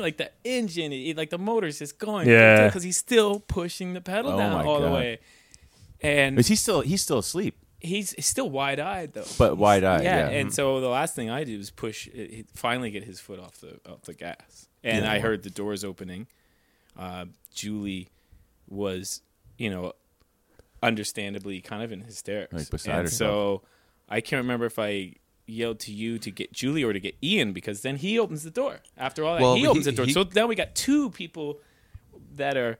[0.00, 2.66] Like the engine, it, like the motor's just going, Yeah.
[2.66, 4.94] because he's still pushing the pedal Oh down my all the God.
[4.94, 5.18] way,
[6.00, 6.82] and Is he still?
[6.82, 9.24] He's still asleep, he's still wide eyed though.
[9.38, 10.02] but wide eyed.
[10.04, 13.20] yeah, Yeah, and so the last thing I did was push, it- finally get his
[13.20, 15.12] foot off the off the gas, and Yeah.
[15.12, 16.26] I heard the doors opening.
[16.96, 18.08] Uh, Julie
[18.68, 19.22] was,
[19.56, 19.92] you know,
[20.82, 23.62] understandably kind of in hysterics, Like beside and herself.
[23.62, 23.68] so
[24.08, 25.14] I can't remember if I
[25.46, 28.50] yelled to you to get Julie or to get Ian because then he opens the
[28.50, 28.80] door.
[28.96, 30.06] After all that, Well, he he- opens the door.
[30.06, 31.60] he- so now we got two people
[32.36, 32.78] that are.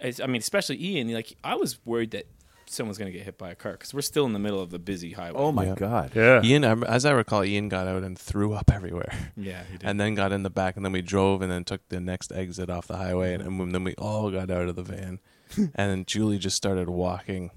[0.00, 1.12] I mean, especially Ian.
[1.12, 2.26] Like I was worried that
[2.72, 4.70] someone's going to get hit by a car because we're still in the middle of
[4.70, 5.38] the busy highway.
[5.38, 5.74] Oh my Yeah.
[5.74, 6.12] god.
[6.14, 6.42] Yeah.
[6.42, 9.86] Ian, as I recall, Ian got out and threw up everywhere, Yeah, he did.
[9.86, 12.32] and then got in the back, and then we drove, and then took the next
[12.32, 15.20] exit off the highway, and, and then we all got out of the van,
[15.56, 17.50] and then Julie just started walking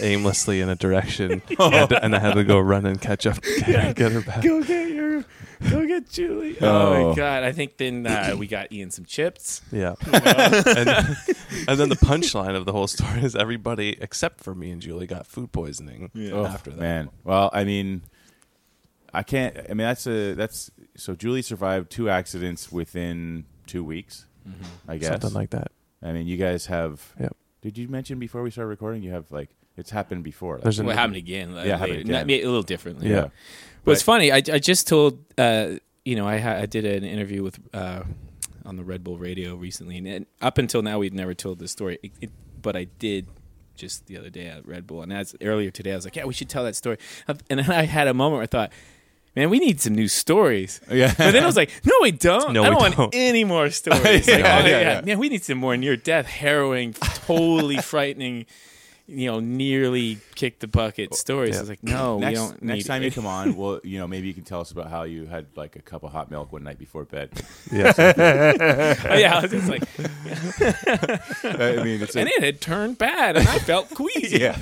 [0.00, 3.96] aimlessly in a direction, and, and I had to go run and catch up, get,
[3.96, 4.42] get her back.
[4.42, 5.24] go get your,
[5.70, 6.56] go get Julie.
[6.60, 7.08] Oh, Oh.
[7.10, 7.42] my god!
[7.42, 9.60] I think then uh, we got Ian some chips.
[9.72, 10.88] Yeah, and,
[11.68, 15.06] and then the punchline of the whole story is everybody except for me and Julie
[15.06, 16.78] got food poisoning Oh, after that.
[16.78, 17.10] man.
[17.24, 18.02] Well, I mean,
[19.12, 19.56] I can't.
[19.58, 21.14] I mean, that's a that's so.
[21.14, 24.24] Julie survived two accidents within two weeks.
[24.88, 25.72] I guess something like that.
[26.02, 27.12] I mean, you guys have.
[27.20, 27.36] Yep.
[27.60, 29.02] Did you mention before we started recording?
[29.02, 30.54] You have like it's happened before.
[30.54, 31.56] Like, There's What an- happened again?
[31.56, 32.00] uh, Yeah, happened later.
[32.00, 32.26] again.
[32.26, 33.10] Not- a little differently.
[33.10, 33.28] Yeah.
[33.84, 34.30] But it's funny.
[34.32, 38.02] I, I just told uh, you know I, ha- I did an interview with uh,
[38.64, 41.72] on the Red Bull Radio recently, and, and up until now we'd never told this
[41.72, 41.98] story.
[42.02, 42.30] It, it,
[42.60, 43.26] but I did
[43.76, 46.24] just the other day at Red Bull, and as earlier today I was like, yeah,
[46.24, 46.98] we should tell that story.
[47.28, 48.72] And then I had a moment where I thought.
[49.36, 50.80] Man, we need some new stories.
[50.90, 51.14] Yeah.
[51.16, 52.52] But then I was like, no, we don't.
[52.54, 53.14] No, I don't we want don't.
[53.14, 54.26] any more stories.
[54.26, 55.00] Like, Yeah, oh, yeah, yeah, yeah.
[55.02, 58.46] Man, we need some more near death, harrowing, totally frightening,
[59.06, 61.50] you know, nearly kick the bucket stories.
[61.52, 61.58] Yeah.
[61.58, 63.04] I was like, no, we next don't next need time it.
[63.06, 65.46] you come on, well, you know, maybe you can tell us about how you had
[65.56, 67.30] like a cup of hot milk one night before bed.
[67.72, 69.82] Yeah, Oh, yeah, I was just like,
[71.44, 74.38] I mean, it's a, and it had turned bad, and I felt queasy.
[74.40, 74.58] yeah.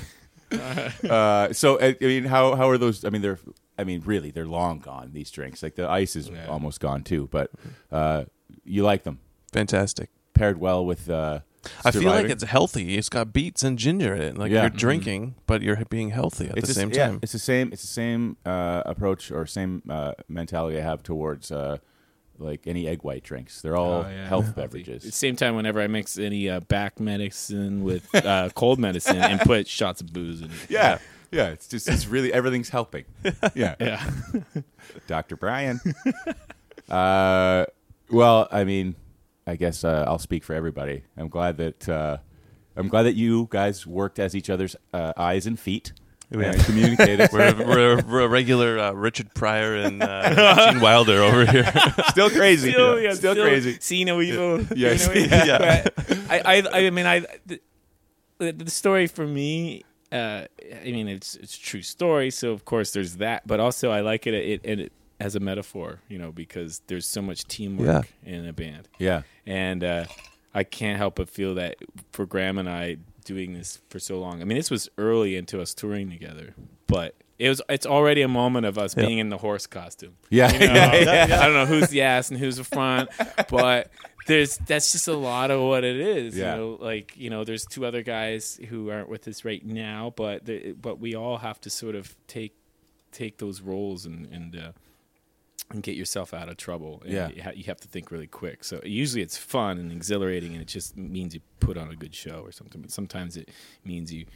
[1.09, 3.05] Uh, so I, I mean, how how are those?
[3.05, 3.39] I mean, they're.
[3.79, 5.11] I mean, really, they're long gone.
[5.13, 6.47] These drinks, like the ice is Yeah.
[6.47, 7.29] almost gone too.
[7.31, 7.51] But
[7.93, 8.25] uh,
[8.65, 9.21] you like them
[9.53, 10.11] fantastic.
[10.35, 11.09] paired well with.
[11.11, 11.41] Uh,
[11.85, 12.97] I feel like it's healthy.
[12.97, 14.39] It's got beets and ginger in it.
[14.39, 14.63] Like Yeah.
[14.63, 14.77] you're Mhm.
[14.79, 17.19] drinking, but you're being healthy at it's the the same s- yeah, time.
[17.23, 17.71] it's the same.
[17.73, 21.79] It's the same uh, approach or same uh, mentality I have towards uh,
[22.39, 23.63] like any egg white drinks.
[23.63, 24.29] They're all Oh, yeah.
[24.29, 25.15] health At the beverages.
[25.15, 29.67] same time, whenever I mix any uh, back medicine with uh, cold medicine and put
[29.67, 30.57] shots of booze in it.
[30.71, 30.99] Yeah,
[31.37, 31.49] yeah.
[31.49, 33.05] It's just it's really everything's helping.
[33.55, 34.11] Yeah, Yeah.
[35.07, 35.37] Dr.
[35.37, 35.81] Brian.
[36.89, 37.67] uh,
[38.11, 38.95] well, I mean,
[39.47, 41.03] I guess uh, I'll speak for everybody.
[41.17, 42.19] I'm glad that uh,
[42.77, 45.93] I'm glad that you guys worked as each other's uh, eyes and feet
[46.31, 46.53] Yeah.
[46.53, 47.31] and communicated.
[47.33, 51.65] we're, we're, we're a regular uh, Richard Pryor and uh, Gene Wilder over here.
[52.11, 52.73] still crazy.
[52.73, 53.79] Still, yeah, still, crazy.
[53.81, 54.65] See no evil.
[54.77, 55.07] Yes.
[55.07, 55.39] See no evil.
[55.47, 55.87] Yeah.
[56.29, 57.25] I, I, I mean, I,
[58.39, 59.85] the, the story for me.
[60.13, 60.45] Uh,
[60.85, 63.47] I mean, it's it's a true story, so of course there's that.
[63.47, 67.23] But also, I like it, it, it as a metaphor, you know, because there's so
[67.23, 68.33] much teamwork yeah.
[68.35, 68.89] in a band.
[68.99, 69.23] Yeah.
[69.47, 70.05] and uh,
[70.55, 71.77] I can't help but feel that
[72.13, 74.41] for Graham and I doing this for so long.
[74.41, 76.55] I mean, this was early into us touring together,
[76.87, 77.61] but it was.
[77.69, 80.17] It's already a moment of us being in the horse costume.
[80.31, 81.41] Yeah, You know, yeah, yeah.
[81.41, 83.11] I don't know who's the ass and who's the front,
[83.51, 83.91] but
[84.27, 86.37] there's that's just a lot of what it is.
[86.37, 86.55] Yeah.
[86.55, 90.13] You know, like you know, there's two other guys who aren't with us right now,
[90.17, 92.55] but the, but we all have to sort of take
[93.13, 94.73] take those roles and and uh,
[95.71, 97.03] and get yourself out of trouble.
[97.05, 97.29] And Yeah.
[97.29, 98.63] you, ha- you have to think really quick.
[98.63, 102.15] So usually it's fun and exhilarating, and it just means you put on a good
[102.15, 102.81] show or something.
[102.83, 103.49] But sometimes it
[103.85, 104.27] means you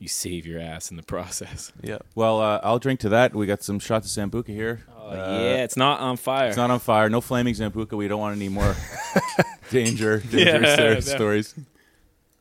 [0.00, 1.72] you save your ass in the process.
[1.82, 1.98] Yeah.
[2.16, 3.34] Well, uh, I'll drink to that.
[3.34, 4.80] We got some shots of Sambuca here.
[4.98, 6.48] Oh, Uh, yeah, it's not on fire.
[6.48, 7.08] It's not on fire.
[7.08, 7.92] No flaming Sambuca.
[7.96, 8.74] We don't want any more
[9.70, 11.54] danger, dangerous Yeah, stories.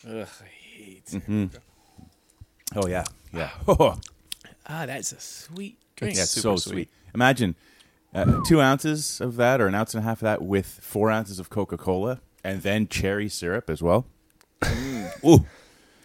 [0.07, 1.05] Ugh, I hate.
[1.05, 1.45] Mm-hmm.
[2.75, 3.03] Oh yeah,
[3.33, 3.49] yeah.
[3.67, 3.99] Oh,
[4.71, 6.15] Ah, that's a sweet drink.
[6.15, 6.71] yeah, super so sweet.
[6.73, 6.89] sweet.
[7.15, 7.55] Imagine
[8.13, 11.09] uh, two ounces of that, or an ounce and a half of that, with four
[11.09, 14.05] ounces of Coca Cola, and then cherry syrup as well.
[15.25, 15.45] Ooh,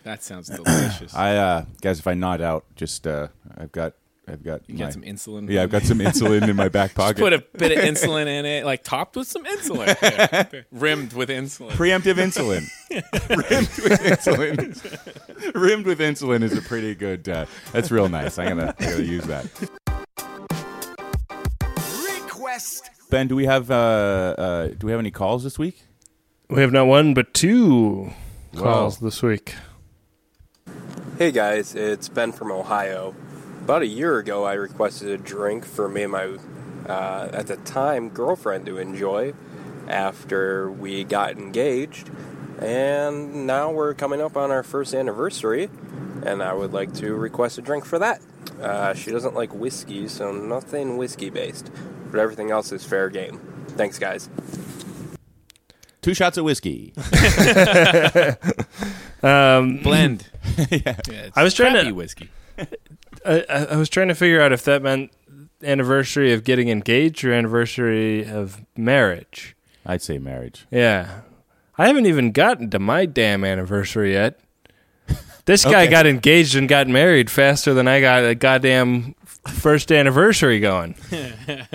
[0.05, 1.14] That sounds delicious.
[1.14, 3.94] I uh, guys, if I nod out, just uh, I've got,
[4.28, 5.50] I've got, you my- got some insulin.
[5.50, 7.18] yeah, I've got some insulin in my back Just pocket.
[7.18, 9.96] put a bit of insulin in it, like topped with some insulin,
[10.52, 10.61] Yeah.
[10.70, 11.70] rimmed with insulin.
[11.70, 12.66] Preemptive insulin.
[12.90, 15.55] Rimmed with insulin.
[15.55, 17.28] Rimmed with insulin is a pretty good.
[17.28, 18.38] Uh, that's real nice.
[18.38, 19.46] I'm gonna, I'm gonna use that.
[22.22, 22.90] Request.
[23.11, 23.74] Ben, do we have uh,
[24.38, 25.82] uh, do we have any calls this week?
[26.50, 28.11] We have not one but two
[28.55, 29.07] calls Wow.
[29.07, 29.55] this week.
[31.17, 33.15] Hey guys, it's Ben from Ohio.
[33.61, 36.39] About a year ago, I requested a drink for me and my,
[36.89, 39.33] uh, at the time, girlfriend to enjoy
[39.87, 42.11] after we got engaged.
[42.59, 45.71] And now we're coming up on our first anniversary,
[46.25, 48.21] and I would like to request a drink for that.
[48.61, 51.71] Uh, she doesn't like whiskey, so nothing whiskey based,
[52.11, 53.39] but everything else is fair game.
[53.69, 54.29] Thanks, guys.
[56.03, 56.93] Two shots of whiskey.
[59.25, 60.29] Um, Blend.
[60.70, 60.97] yeah.
[61.09, 62.31] it's I was trying to- whiskey.
[63.25, 65.11] I, I I was trying to figure out if that meant
[65.62, 69.57] anniversary of getting engaged or anniversary of marriage.
[69.87, 70.66] I'd say marriage.
[70.70, 71.22] Yeah.
[71.79, 74.39] I haven't even gotten to my damn anniversary yet.
[75.47, 75.91] This guy Okay.
[75.91, 79.14] got engaged and got married faster than I got a goddamn
[79.49, 80.95] first anniversary going.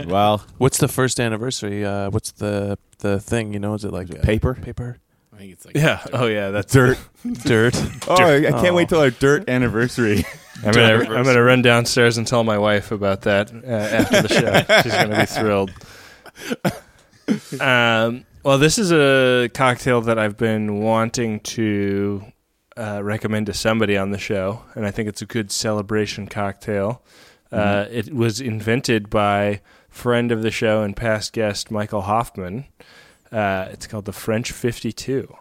[0.08, 1.86] Well, What's the first anniversary?
[1.86, 3.54] Uh, what's the the thing?
[3.54, 4.56] You know, is it like paper?
[4.56, 4.97] Paper,
[5.40, 6.04] I think it's like Yeah.
[6.12, 6.50] Oh yeah.
[6.52, 6.98] That's dirt.
[7.44, 7.74] dirt.
[8.10, 8.74] Oh, I, I can't Oh.
[8.74, 10.26] wait till our dirt anniversary.
[10.66, 14.28] I'm gonna I'm gonna run downstairs and tell my wife about that uh, after the
[14.28, 14.82] show.
[14.84, 15.72] She's gonna be thrilled.
[17.62, 22.24] Um, well, this is a cocktail that I've been wanting to
[22.76, 27.02] uh, recommend to somebody on the show, and I think it's a good celebration cocktail.
[27.52, 32.66] Uh, it was invented by friend of the show and past guest Michael Hoffman.
[33.32, 35.36] Uh, it's called the French Fifty Two.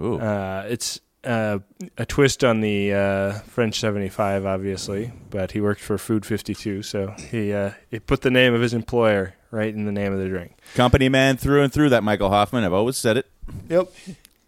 [0.00, 0.18] Ooh.
[0.18, 1.58] Uh, it's uh,
[1.98, 7.08] a twist on the uh, French 75, obviously, but he worked for Food 52, so
[7.30, 10.28] he uh, he put the name of his employer right in the name of the
[10.28, 10.56] drink.
[10.74, 11.88] Company man through and through.
[11.90, 12.64] That Michael Hoffman.
[12.64, 13.26] I've always said it.
[13.68, 13.88] Yep.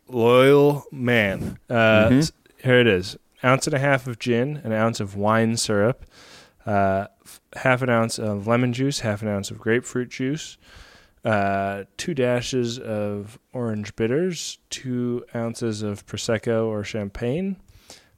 [0.09, 1.59] Loyal man.
[1.69, 2.33] Uh, Mhm.
[2.63, 6.05] Here it is: ounce and a half of gin, an ounce of wine syrup,
[6.67, 10.57] uh, f- half an ounce of lemon juice, half an ounce of grapefruit juice,
[11.25, 17.57] uh, two dashes of orange bitters, two ounces of prosecco or champagne,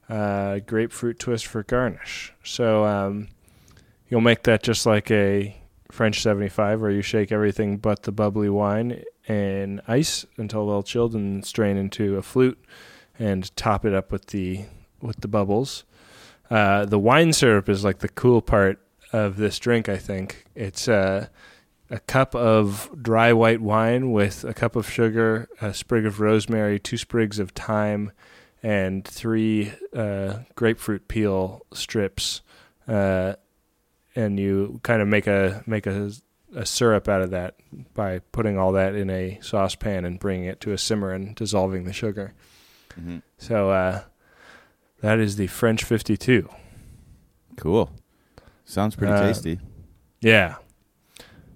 [0.09, 2.33] uh, grapefruit twist for garnish.
[2.45, 3.29] So um,
[4.09, 5.57] you'll make that just like a
[5.91, 11.15] French 75, where you shake everything but the bubbly wine in ice until well chilled,
[11.15, 12.63] and strain into a flute,
[13.19, 14.65] and top it up with the
[15.01, 15.85] with the bubbles.
[16.51, 18.79] Uh, the wine syrup is like the cool part
[19.13, 19.89] of this drink.
[19.89, 21.29] I think it's uh,
[21.93, 26.79] a cup of dry white wine with a cup of sugar, a sprig of rosemary,
[26.81, 28.11] two sprigs of thyme,
[28.63, 32.41] and three uh, grapefruit peel strips.
[32.89, 33.35] Uh,
[34.17, 36.11] and you kind of make a make a,
[36.55, 37.57] a syrup out of that
[37.95, 41.85] by putting all that in a saucepan and bringing it to a simmer and dissolving
[41.85, 42.33] the sugar.
[42.99, 43.19] Mm-hmm.
[43.39, 44.03] So uh,
[45.01, 46.49] that is the French 52.
[47.57, 47.91] Cool.
[48.65, 49.59] Sounds pretty Uh, tasty.
[50.21, 50.57] Yeah,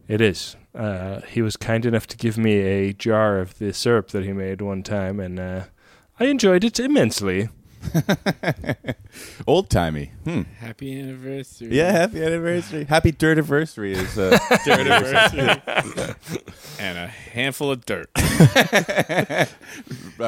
[0.09, 0.57] it is.
[0.75, 4.33] Uh, he was kind enough to give me a jar of the syrup that he
[4.33, 5.65] made one time, and uh,
[6.21, 7.49] I enjoyed it immensely.
[9.47, 10.11] Old timey.
[10.25, 10.43] Hmm.
[10.59, 11.69] happy anniversary.
[11.77, 12.85] Yeah, happy anniversary.
[12.85, 15.63] Happy dirt anniversary is uh, Dirt anniversary.
[16.81, 18.11] and a handful of dirt.
[18.17, 19.47] uh,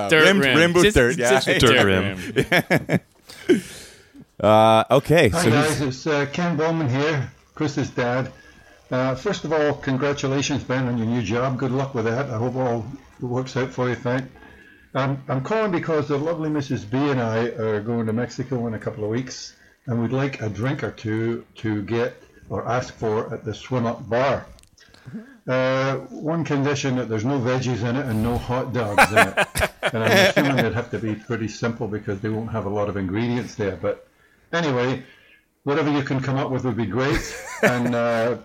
[0.09, 0.57] Dirt rimmed, rim.
[0.57, 1.19] rimmed Just- dirt.
[1.19, 1.41] Yeah.
[1.41, 3.01] just Dirt rim.
[4.41, 8.31] Uh, okay, Hi so guys, it's uh, Ken Bowman here, Chris's dad.
[8.91, 11.59] Uh, first of all, congratulations, Ben, on your new job.
[11.59, 12.31] Good luck with that.
[12.31, 12.87] I hope all
[13.21, 13.95] works out for you.
[13.95, 14.31] Thank.
[14.95, 16.89] Um, I'm calling because the lovely Mrs.
[16.91, 19.55] B and I are going to Mexico in a couple of weeks,
[19.87, 23.85] and we'd like a drink or two to get or ask for at the Swim
[23.85, 24.47] Up Bar.
[25.47, 29.71] Uh, one condition that there's no veggies in it and no hot dogs in it.
[29.95, 32.89] and I'm assuming it'd have to be pretty simple because they won't have a lot
[32.89, 33.77] of ingredients there.
[33.77, 34.07] But
[34.53, 35.03] anyway,
[35.65, 37.21] whatever you can come up with would be great.
[37.61, 38.37] And uh,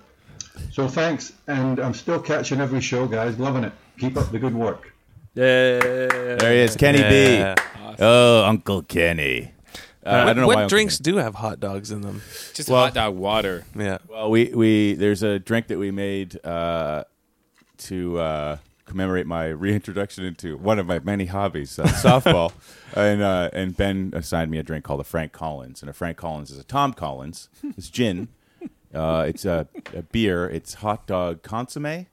[0.71, 1.33] so thanks.
[1.47, 3.37] And I'm still catching every show, guys.
[3.39, 3.73] Loving it.
[3.99, 4.93] Keep up the good work.
[5.35, 5.79] Yeah.
[5.79, 7.55] There he is, Kenny Yeah.
[7.55, 7.61] B.
[7.99, 9.51] Oh, Uncle Kenny.
[10.05, 12.21] Uh, I don't know what why Uncle drinks Kenny- do have hot dogs in them?
[12.53, 13.63] Just Well- hot dog water.
[13.75, 13.99] Yeah.
[14.09, 17.05] Well, we we there's a drink that we made uh,
[17.79, 22.51] to uh, commemorate my reintroduction into one of my many hobbies, uh, softball,
[22.95, 26.17] and uh, and Ben assigned me a drink called a Frank Collins, and a Frank
[26.17, 27.47] Collins is a Tom Collins.
[27.77, 28.27] It's gin.
[28.93, 30.47] Uh, it's a, a beer.
[30.47, 32.05] It's hot dog consomme,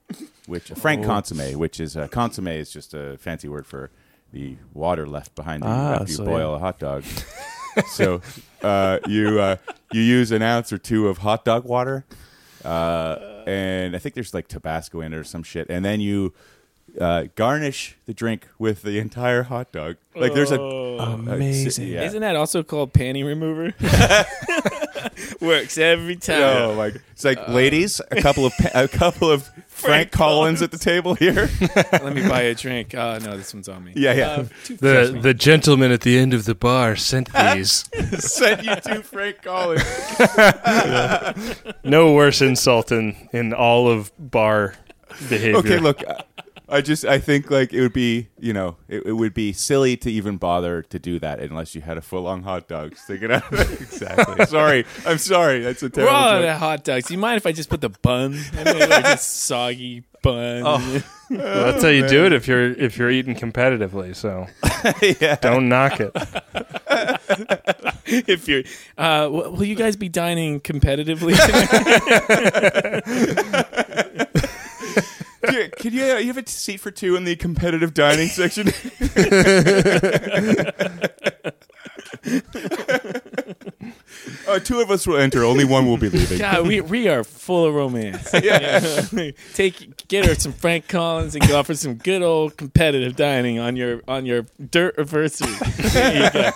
[0.47, 3.91] which a Frank consomme, which is uh, consomme is just a fancy word for
[4.33, 6.55] the water left behind Ah, after you boil yeah.
[6.55, 7.03] a hot dog.
[7.87, 8.21] so
[8.63, 9.57] uh, you uh,
[9.91, 12.05] you use an ounce or two of hot dog water,
[12.65, 16.33] uh, and I think there's like Tabasco in it or some shit, and then you
[16.99, 19.97] uh, garnish the drink with the entire hot dog.
[20.15, 21.87] Like there's a Amazing.
[21.87, 22.03] yeah.
[22.03, 23.73] Isn't that also called panty remover?
[25.41, 26.41] Works every time.
[26.41, 26.91] Oh my!
[27.11, 31.15] It's like, ladies, a couple of pa- a couple of Frank Collins at the table
[31.15, 31.49] here.
[31.91, 32.93] Let me buy a drink.
[32.93, 33.93] Oh no, this one's on me.
[33.95, 34.27] Yeah, yeah.
[34.29, 37.89] Uh, two The the gentleman at the end of the bar sent these.
[38.19, 39.83] Sent you to Frank Collins.
[41.83, 44.75] no worse insult in, in all of bar
[45.29, 45.57] behavior.
[45.57, 46.23] Okay, look, I-
[46.71, 49.97] I just I think like it would be you know it, it would be silly
[49.97, 53.31] to even bother to do that unless you had a full on hot dog sticking
[53.31, 53.43] out.
[53.51, 54.45] exactly.
[54.47, 55.59] sorry, I'm sorry.
[55.61, 56.15] That's a We're terrible.
[56.15, 56.49] all out joke.
[56.51, 57.07] of hot dogs.
[57.07, 58.39] Do you mind if I just put the bun?
[58.57, 61.03] I mean, like a soggy bun.
[61.31, 64.13] Well, that's how you do it if you're if you're eating competitively.
[64.13, 64.47] So
[65.41, 66.11] don't knock it.
[68.05, 68.63] if you're,
[68.97, 71.37] uh, w- will you guys be dining competitively?
[75.43, 78.67] Yeah, Can you, you have a seat for two in the competitive dining section?
[84.47, 85.43] uh, two of us will enter.
[85.43, 86.37] Only one will be leaving.
[86.39, 88.29] God, we we are full of romance.
[88.41, 88.79] Yeah.
[89.53, 93.75] Take get her some Frank Collins and go for some good old competitive dining on
[93.75, 95.51] your on your dirt anniversary.
[95.91, 96.51] There you go.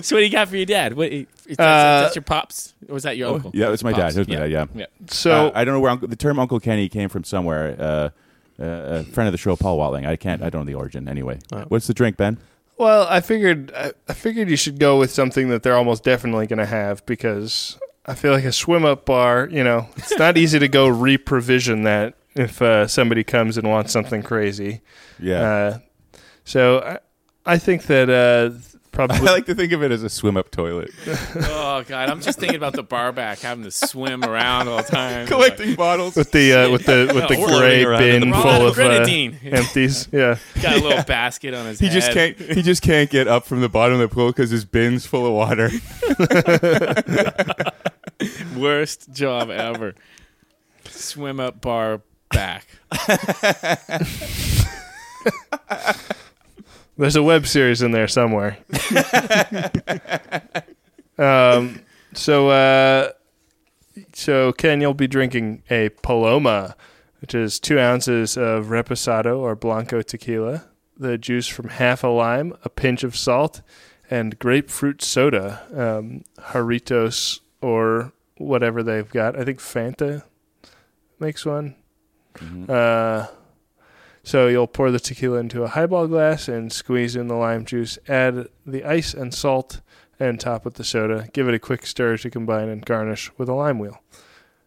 [0.00, 0.94] so what do you got for your dad?
[0.94, 1.26] What is
[1.56, 3.50] that, Uh, that's your pops or was that your uncle?
[3.54, 4.02] Yeah, it's my dad.
[4.14, 4.16] Pops.
[4.16, 4.40] It was my Yeah.
[4.40, 4.50] dad.
[4.50, 4.64] Yeah.
[4.74, 4.86] Yeah.
[5.10, 7.24] So Uh, I don't know where uncle, the term Uncle Kenny came from.
[7.24, 7.82] Somewhere, uh,
[8.62, 8.64] uh,
[9.00, 10.06] a friend of the show, Paul Watling.
[10.06, 10.42] I can't.
[10.42, 11.08] I don't know the origin.
[11.08, 12.38] Anyway, what's the drink, Ben?
[12.76, 16.46] Well, I figured I, I figured you should go with something that they're almost definitely
[16.46, 17.76] going to have because
[18.06, 19.48] I feel like a swim up bar.
[19.50, 23.92] You know, it's not easy to go re-provision that if uh, somebody comes and wants
[23.92, 24.80] something crazy.
[25.18, 25.78] Yeah, Uh,
[26.44, 26.98] so I,
[27.54, 28.56] I think that uh,
[28.96, 30.90] I like to think of it as a swim up toilet,
[31.36, 34.82] Oh god, I'm just thinking about the bar back having to swim around all the
[34.82, 35.26] time.
[35.28, 36.16] collecting bottles.
[36.16, 38.78] with the uh, with the with the Floating gray around in the bin full of
[38.78, 38.82] uh,
[39.56, 40.08] empties.
[40.10, 40.38] Yeah.
[40.62, 41.92] Got a little basket on his He head.
[41.92, 42.36] just can't.
[42.38, 45.26] He just can't get up from the bottom of the pool because his bin's full
[45.26, 45.70] of water.
[48.56, 49.94] Worst job ever.
[50.86, 52.66] Swim up bar back.
[56.98, 58.58] There's a web series in there somewhere.
[61.16, 61.80] um,
[62.12, 63.12] so, uh,
[64.12, 66.74] so Ken, you'll be drinking a Paloma,
[67.20, 70.64] which is two ounces of reposado or blanco tequila,
[70.96, 73.62] the juice from half a lime, a pinch of salt,
[74.10, 79.38] and grapefruit soda, um, Jarritos or whatever they've got.
[79.38, 80.24] I think Fanta
[81.20, 81.76] makes one.
[82.68, 83.26] Uh,
[84.28, 87.98] so you'll pour the tequila into a highball glass and squeeze in the lime juice.
[88.08, 89.80] Add the ice and salt
[90.20, 91.28] and top with the soda.
[91.32, 94.02] Give it a quick stir to combine and garnish with a lime wheel.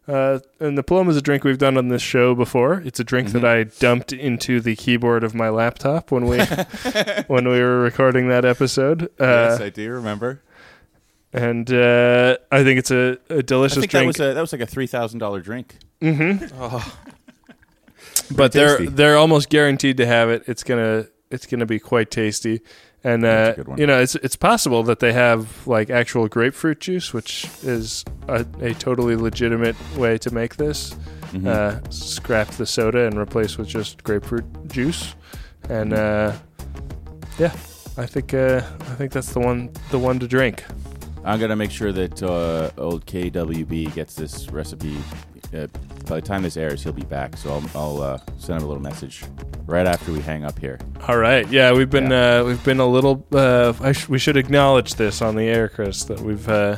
[0.08, 2.82] Uh, and the Paloma is a drink we've done on this show before.
[2.84, 6.40] It's a drink that I dumped into the keyboard of my laptop when we
[7.28, 9.04] when we were recording that episode.
[9.20, 10.42] Uh, yes, I do remember.
[11.34, 14.08] and uh, I think it's a delicious think that drink.
[14.08, 15.76] was a, that was like a three thousand dollar drink.
[18.36, 18.94] But they're tasty.
[18.94, 20.44] they're almost guaranteed to have it.
[20.48, 22.62] It's gonna it's gonna be quite tasty,
[23.04, 23.78] and uh, a good one.
[23.78, 28.46] you know it's it's possible that they have like actual grapefruit juice, which is a,
[28.60, 30.96] a totally legitimate way to make this.
[31.32, 31.48] Mm-hmm.
[31.48, 35.16] Uh, scrap the soda and replace with just grapefruit juice,
[35.70, 36.34] and uh,
[37.40, 37.54] yeah,
[37.98, 40.64] I think uh, I think that's the one the one to drink.
[41.24, 44.98] I'm gonna make sure that uh, old KWB gets this recipe.
[45.54, 45.68] Uh,
[46.08, 48.68] by the time this airs, he'll be back, so I'll, I'll uh, send him a
[48.68, 49.24] little message
[49.66, 50.80] right after we hang up here.
[51.08, 51.48] All right.
[51.50, 53.26] Yeah, we've been uh, we've been a little.
[53.32, 56.78] Uh, I sh- we should acknowledge this on the air, Chris, that we've uh,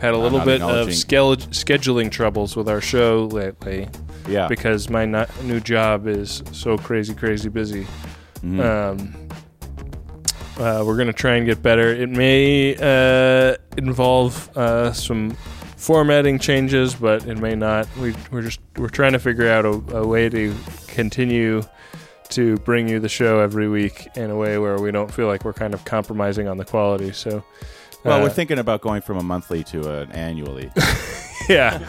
[0.00, 1.50] had a little not bit of acknowledging.
[1.50, 3.88] scheduling troubles with our show lately
[4.28, 4.46] Yeah.
[4.48, 7.86] because my no- new job is so crazy, crazy busy.
[8.42, 8.60] Mhm.
[8.64, 9.28] Um,
[10.58, 11.88] uh, we're gonna try and get better.
[11.88, 15.36] It may uh, involve uh, some
[15.82, 17.88] formatting changes, but it may not.
[17.96, 20.54] We, we're just we're trying to figure out a, a way to
[20.86, 21.62] continue
[22.30, 25.44] to bring you the show every week in a way where we don't feel like
[25.44, 27.12] we're kind of compromising on the quality.
[27.12, 27.42] So,
[28.04, 30.70] well, uh, we're thinking about going from a monthly to an annually.
[31.48, 31.82] yeah,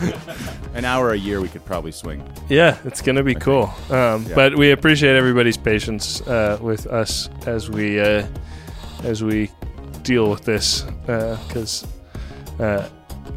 [0.73, 2.27] an hour a year we could probably swing.
[2.49, 3.71] yeah, it's gonna be cool.
[3.91, 4.35] Um, Yeah.
[4.35, 8.25] But we appreciate everybody's patience uh, with us as we uh,
[9.03, 9.51] as we
[10.01, 11.85] deal with this because
[12.59, 12.89] uh,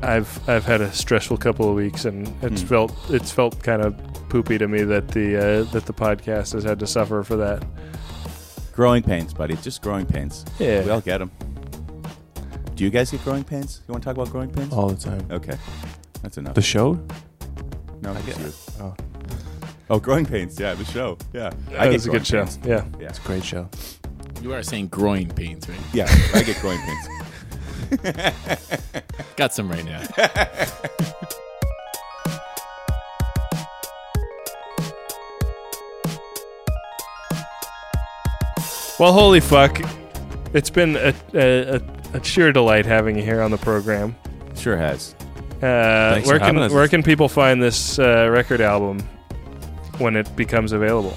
[0.02, 2.68] I've I've had a stressful couple of weeks and it's Hmm.
[2.68, 3.96] felt it's felt kind of
[4.28, 7.64] poopy to me that the uh, that the podcast has had to suffer for that.
[8.72, 9.56] Growing pains, buddy.
[9.56, 10.44] Just growing pains.
[10.58, 10.84] Yeah.
[10.84, 11.30] We all get them.
[12.74, 13.80] Do you guys get growing pains?
[13.88, 14.70] You want to talk about growing pains?
[14.72, 15.26] all the time.
[15.30, 15.56] Okay.
[16.22, 16.54] That's enough.
[16.54, 17.00] The show?
[18.02, 18.52] no, I get- you.
[18.80, 18.94] Oh,
[19.88, 20.58] Oh, growing pains.
[20.60, 21.16] Yeah, the show.
[21.32, 21.50] Yeah.
[21.70, 22.46] That was a growing good show.
[22.64, 22.84] Yeah.
[23.00, 23.08] Yeah.
[23.08, 23.68] it's a great show.
[24.42, 25.78] You are saying groin pains, right?
[25.94, 27.08] Yeah, I get growing pains.
[29.36, 30.02] Got some right now.
[38.98, 39.78] Well, holy fuck!
[40.54, 41.80] It's been a, a, a,
[42.14, 44.16] a sheer delight having you here on the program.
[44.56, 45.14] Sure has.
[45.56, 46.72] Uh, Thanks where can us.
[46.72, 49.00] where can people find this uh, record album
[49.98, 51.14] when it becomes available?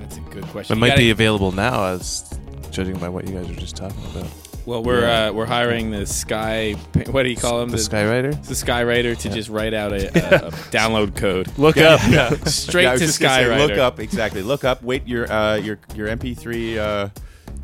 [0.00, 0.76] That's a good It question.
[0.76, 2.38] You might gotta- be available now, as
[2.70, 4.28] judging by what you guys were just talking about.
[4.64, 5.26] Well, we're Yeah.
[5.28, 6.72] uh, we're hiring the Sky.
[7.10, 7.70] What do you call him?
[7.70, 8.30] The Skywriter?
[8.46, 12.00] the Skywriter to just write out a, a, a download code Look Yeah, up.
[12.08, 12.30] yeah.
[12.46, 13.68] straight Yeah, to just gonna say, Skywriter.
[13.68, 14.42] Look up exactly.
[14.42, 14.82] Look up.
[14.82, 17.08] Wait, your uh, your your MP3 uh,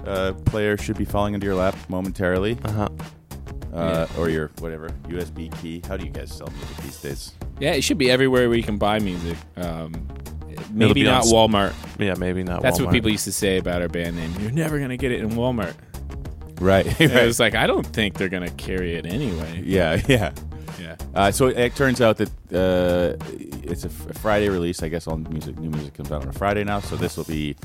[0.08, 2.88] uh, player should be falling into your lap momentarily, Uh huh.
[3.72, 5.80] uh, or your whatever USB key.
[5.86, 7.32] How do you guys sell music these days?
[7.60, 9.36] Yeah, it should be everywhere where you can buy music.
[9.56, 10.08] Um,
[10.72, 11.74] maybe not on Walmart.
[11.98, 12.60] Yeah, maybe not.
[12.62, 14.32] That's what people used to say about our band name.
[14.40, 15.74] You're never gonna get it in Walmart.
[16.72, 16.86] Right.
[17.00, 19.62] And I was like, I don't think they're gonna carry it anyway.
[19.64, 20.00] yeah.
[20.08, 20.32] Yeah.
[20.80, 20.96] Yeah.
[21.14, 23.16] Uh, so it turns out that uh,
[23.64, 24.82] it's a, f- a Friday release.
[24.82, 26.78] I guess all music, new music comes out on a Friday now.
[26.80, 27.56] So this will be,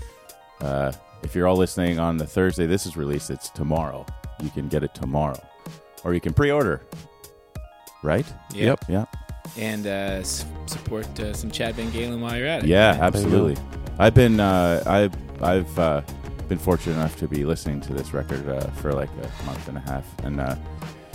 [0.62, 0.92] uh,
[1.22, 4.04] if you're all listening on the Thursday this is released, it's tomorrow.
[4.42, 5.40] You can get it tomorrow,
[6.04, 6.82] or you can pre-order.
[8.02, 8.26] Right?
[8.54, 8.66] Yeah.
[8.66, 8.86] Yep.
[8.90, 9.06] Yeah.
[9.58, 9.90] And uh,
[10.22, 12.68] s- support uh, some Chad VanGaalen while you're at it.
[12.70, 13.62] Yeah, absolutely.
[14.00, 15.14] I've been uh, I've
[15.44, 16.02] I've uh,
[16.54, 19.78] been fortunate enough to be listening to this record uh, for like a month and
[19.78, 20.56] a half, and uh,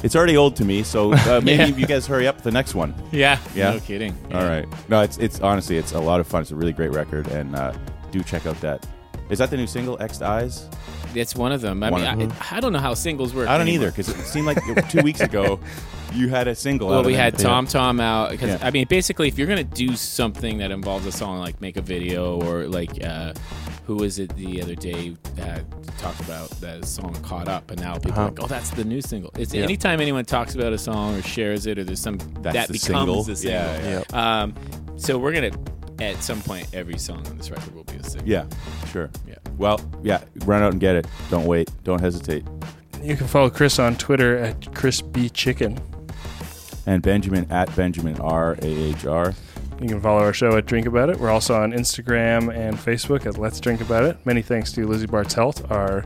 [0.03, 0.83] it's already old to me.
[0.83, 1.77] So uh, maybe Yeah.
[1.77, 2.93] you guys hurry up the next one.
[3.13, 3.39] Yeah.
[3.55, 3.73] Yeah?
[3.75, 4.17] No kidding.
[4.35, 4.67] All right.
[4.89, 6.43] No, it's it's honestly it's a lot of fun.
[6.43, 7.73] It's a really great record, and uh,
[8.11, 8.85] do check out that.
[9.31, 10.69] Is that the new single X Eyes?
[11.15, 11.83] It's one of them.
[11.83, 13.49] I One mean, I, I don't know how singles work.
[13.49, 13.89] I don't anymore.
[13.89, 14.59] either because it seemed like
[14.91, 15.59] two weeks ago
[16.15, 16.89] you had a single.
[16.89, 17.41] Well, we had it.
[17.41, 18.67] Tom Tom out because Yeah.
[18.67, 21.83] I mean, basically, if you're gonna do something that involves a song, like make a
[21.83, 23.33] video or like, uh,
[23.89, 25.65] who was it the other day that
[25.99, 28.25] talked about that song "Caught Up," and now people are Uh-huh.
[28.29, 29.63] like, "Oh, that's the new single." It's Yeah.
[29.63, 32.75] anytime anyone talks about a song or shares it or there's some That's that the
[32.75, 33.23] becomes single.
[33.25, 33.61] the single.
[33.61, 34.43] Yeah, yeah.
[34.43, 34.55] Um,
[34.97, 35.51] so we're gonna
[36.01, 38.29] at some point every song on this record will be a single.
[38.29, 38.45] Yeah,
[38.93, 39.09] sure.
[39.27, 39.35] Yeah.
[39.57, 40.21] Well, yeah.
[40.45, 41.07] Run out and get it.
[41.31, 41.71] Don't wait.
[41.83, 42.45] Don't hesitate.
[43.03, 45.79] You can follow Chris on Twitter at Chris B Chicken.
[46.87, 49.35] And Benjamin at Benjamin R A H R.
[49.81, 51.19] You can follow our show at Drink About It.
[51.19, 54.17] We're also on Instagram and Facebook at Let's Drink About It.
[54.25, 56.05] Many thanks to Lizzie Bartelt, our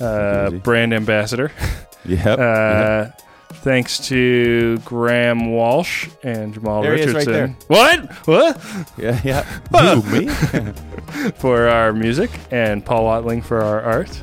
[0.00, 1.52] uh, brand ambassador.
[2.04, 2.38] Yep.
[2.38, 3.22] Uh, yep.
[3.56, 7.56] Thanks to Graham Walsh and Jamal There he is right Richardson.
[7.66, 8.26] What?
[8.26, 8.60] What?
[8.96, 9.42] Yeah, yeah.
[10.00, 11.32] Who, me?
[11.34, 14.22] For our music and Paul Watling for our art.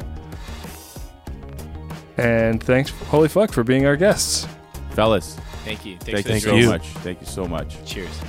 [2.18, 4.48] And thanks, holy fuck, for being our guests.
[4.92, 5.98] Fellas, Thank you.
[5.98, 6.88] Thanks thank for you so much.
[6.88, 7.84] Thank you so much.
[7.86, 8.22] Cheers.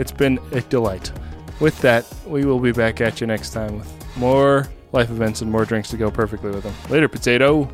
[0.00, 1.12] It's been a delight.
[1.60, 5.52] With that, we will be back at you next time with more life events and
[5.52, 6.72] more drinks to go perfectly with them.
[6.88, 7.70] Later, potato.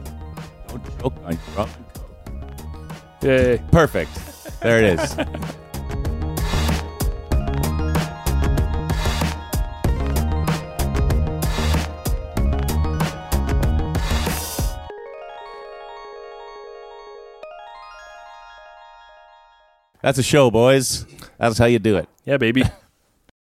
[0.66, 1.70] Don't choke on your rum.
[3.22, 3.62] Yay.
[3.70, 4.10] Perfect.
[4.58, 5.16] There it is.
[20.02, 21.06] That's a show, boys.
[21.38, 22.08] That's how you do it.
[22.24, 22.64] Yeah, baby.